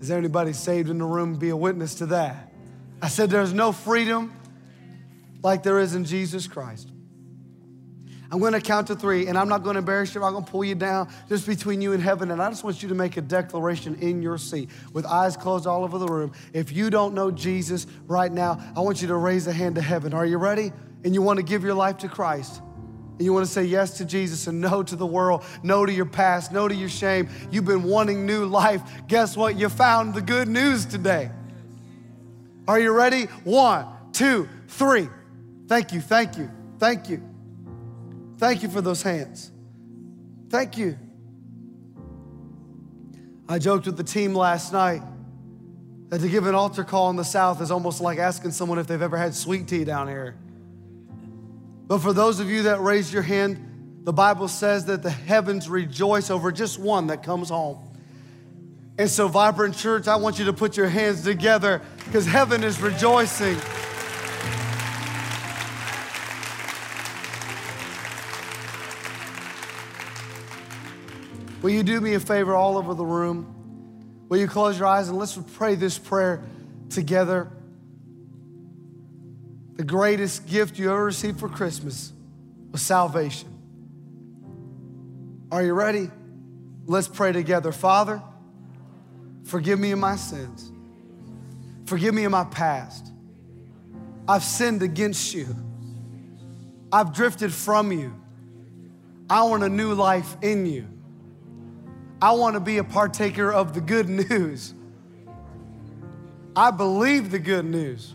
Is 0.00 0.08
there 0.08 0.18
anybody 0.18 0.52
saved 0.52 0.90
in 0.90 0.98
the 0.98 1.04
room? 1.04 1.36
Be 1.36 1.48
a 1.48 1.56
witness 1.56 1.96
to 1.96 2.06
that. 2.06 2.52
I 3.00 3.08
said, 3.08 3.30
There's 3.30 3.52
no 3.52 3.72
freedom 3.72 4.32
like 5.42 5.62
there 5.62 5.78
is 5.80 5.94
in 5.94 6.04
Jesus 6.04 6.46
Christ. 6.46 6.90
I'm 8.36 8.40
going 8.42 8.52
to 8.52 8.60
count 8.60 8.88
to 8.88 8.94
three, 8.94 9.28
and 9.28 9.38
I'm 9.38 9.48
not 9.48 9.62
going 9.62 9.76
to 9.76 9.78
embarrass 9.78 10.14
you. 10.14 10.22
I'm 10.22 10.34
going 10.34 10.44
to 10.44 10.50
pull 10.50 10.62
you 10.62 10.74
down 10.74 11.08
just 11.26 11.46
between 11.46 11.80
you 11.80 11.94
and 11.94 12.02
heaven. 12.02 12.30
And 12.30 12.42
I 12.42 12.50
just 12.50 12.64
want 12.64 12.82
you 12.82 12.90
to 12.90 12.94
make 12.94 13.16
a 13.16 13.22
declaration 13.22 13.94
in 13.94 14.20
your 14.20 14.36
seat 14.36 14.68
with 14.92 15.06
eyes 15.06 15.38
closed 15.38 15.66
all 15.66 15.84
over 15.84 15.96
the 15.96 16.06
room. 16.06 16.32
If 16.52 16.70
you 16.70 16.90
don't 16.90 17.14
know 17.14 17.30
Jesus 17.30 17.86
right 18.06 18.30
now, 18.30 18.60
I 18.76 18.80
want 18.80 19.00
you 19.00 19.08
to 19.08 19.16
raise 19.16 19.46
a 19.46 19.54
hand 19.54 19.76
to 19.76 19.80
heaven. 19.80 20.12
Are 20.12 20.26
you 20.26 20.36
ready? 20.36 20.70
And 21.02 21.14
you 21.14 21.22
want 21.22 21.38
to 21.38 21.42
give 21.42 21.64
your 21.64 21.72
life 21.72 21.96
to 21.98 22.08
Christ. 22.10 22.60
And 23.12 23.22
you 23.22 23.32
want 23.32 23.46
to 23.46 23.50
say 23.50 23.64
yes 23.64 23.96
to 23.96 24.04
Jesus 24.04 24.46
and 24.48 24.60
no 24.60 24.82
to 24.82 24.96
the 24.96 25.06
world, 25.06 25.42
no 25.62 25.86
to 25.86 25.92
your 25.92 26.04
past, 26.04 26.52
no 26.52 26.68
to 26.68 26.74
your 26.74 26.90
shame. 26.90 27.30
You've 27.50 27.64
been 27.64 27.84
wanting 27.84 28.26
new 28.26 28.44
life. 28.44 28.82
Guess 29.08 29.34
what? 29.38 29.56
You 29.56 29.70
found 29.70 30.12
the 30.12 30.20
good 30.20 30.46
news 30.46 30.84
today. 30.84 31.30
Are 32.68 32.78
you 32.78 32.92
ready? 32.92 33.28
One, 33.44 33.86
two, 34.12 34.46
three. 34.68 35.08
Thank 35.68 35.94
you, 35.94 36.02
thank 36.02 36.36
you, 36.36 36.50
thank 36.78 37.08
you. 37.08 37.35
Thank 38.38 38.62
you 38.62 38.68
for 38.68 38.80
those 38.80 39.02
hands. 39.02 39.50
Thank 40.50 40.76
you. 40.76 40.98
I 43.48 43.58
joked 43.58 43.86
with 43.86 43.96
the 43.96 44.04
team 44.04 44.34
last 44.34 44.72
night 44.72 45.02
that 46.08 46.20
to 46.20 46.28
give 46.28 46.46
an 46.46 46.54
altar 46.54 46.84
call 46.84 47.10
in 47.10 47.16
the 47.16 47.24
South 47.24 47.60
is 47.60 47.70
almost 47.70 48.00
like 48.00 48.18
asking 48.18 48.52
someone 48.52 48.78
if 48.78 48.86
they've 48.86 49.00
ever 49.00 49.16
had 49.16 49.34
sweet 49.34 49.68
tea 49.68 49.84
down 49.84 50.08
here. 50.08 50.36
But 51.86 51.98
for 51.98 52.12
those 52.12 52.40
of 52.40 52.50
you 52.50 52.64
that 52.64 52.80
raised 52.80 53.12
your 53.12 53.22
hand, 53.22 54.02
the 54.04 54.12
Bible 54.12 54.48
says 54.48 54.84
that 54.86 55.02
the 55.02 55.10
heavens 55.10 55.68
rejoice 55.68 56.30
over 56.30 56.52
just 56.52 56.78
one 56.78 57.08
that 57.08 57.22
comes 57.22 57.48
home. 57.48 57.78
And 58.98 59.10
so, 59.10 59.28
Vibrant 59.28 59.76
Church, 59.76 60.08
I 60.08 60.16
want 60.16 60.38
you 60.38 60.46
to 60.46 60.52
put 60.52 60.76
your 60.76 60.88
hands 60.88 61.22
together 61.22 61.82
because 62.04 62.26
heaven 62.26 62.64
is 62.64 62.80
rejoicing. 62.80 63.56
Will 71.62 71.70
you 71.70 71.82
do 71.82 72.00
me 72.00 72.14
a 72.14 72.20
favor 72.20 72.54
all 72.54 72.76
over 72.76 72.94
the 72.94 73.04
room? 73.04 74.26
Will 74.28 74.38
you 74.38 74.48
close 74.48 74.78
your 74.78 74.88
eyes 74.88 75.08
and 75.08 75.18
let's 75.18 75.38
pray 75.54 75.74
this 75.74 75.98
prayer 75.98 76.42
together? 76.90 77.50
The 79.74 79.84
greatest 79.84 80.46
gift 80.46 80.78
you 80.78 80.90
ever 80.90 81.04
received 81.04 81.38
for 81.40 81.48
Christmas 81.48 82.12
was 82.72 82.82
salvation. 82.82 83.48
Are 85.52 85.62
you 85.62 85.74
ready? 85.74 86.10
Let's 86.86 87.08
pray 87.08 87.32
together. 87.32 87.72
Father, 87.72 88.22
forgive 89.44 89.78
me 89.78 89.92
of 89.92 89.98
my 89.98 90.16
sins. 90.16 90.72
Forgive 91.86 92.14
me 92.14 92.24
of 92.24 92.32
my 92.32 92.44
past. 92.44 93.12
I've 94.28 94.42
sinned 94.44 94.82
against 94.82 95.34
you. 95.34 95.46
I've 96.92 97.12
drifted 97.12 97.52
from 97.52 97.92
you. 97.92 98.14
I 99.30 99.42
want 99.44 99.62
a 99.62 99.68
new 99.68 99.94
life 99.94 100.36
in 100.42 100.66
you. 100.66 100.86
I 102.20 102.32
want 102.32 102.54
to 102.54 102.60
be 102.60 102.78
a 102.78 102.84
partaker 102.84 103.52
of 103.52 103.74
the 103.74 103.80
good 103.80 104.08
news. 104.08 104.72
I 106.54 106.70
believe 106.70 107.30
the 107.30 107.38
good 107.38 107.66
news. 107.66 108.14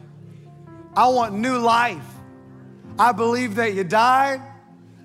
I 0.95 1.07
want 1.09 1.35
new 1.35 1.57
life. 1.57 2.03
I 2.97 3.11
believe 3.11 3.55
that 3.55 3.73
you 3.73 3.83
died. 3.83 4.41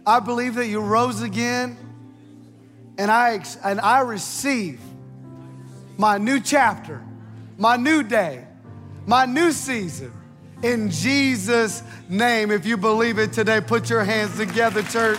I 0.06 0.20
believe 0.20 0.54
that 0.54 0.66
you 0.66 0.80
rose 0.80 1.20
again. 1.20 1.76
And 2.98 3.10
I, 3.10 3.44
and 3.62 3.80
I 3.80 4.00
receive 4.00 4.80
my 5.98 6.16
new 6.16 6.40
chapter, 6.40 7.02
my 7.58 7.76
new 7.76 8.02
day, 8.02 8.46
my 9.06 9.26
new 9.26 9.52
season 9.52 10.12
in 10.62 10.90
Jesus' 10.90 11.82
name. 12.08 12.50
If 12.50 12.64
you 12.64 12.78
believe 12.78 13.18
it 13.18 13.34
today, 13.34 13.60
put 13.60 13.90
your 13.90 14.04
hands 14.04 14.36
together, 14.38 14.82
church. 14.84 15.18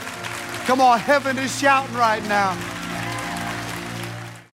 Come 0.66 0.82
on, 0.82 1.00
heaven 1.00 1.38
is 1.38 1.58
shouting 1.58 1.96
right 1.96 2.24
now. 2.28 2.58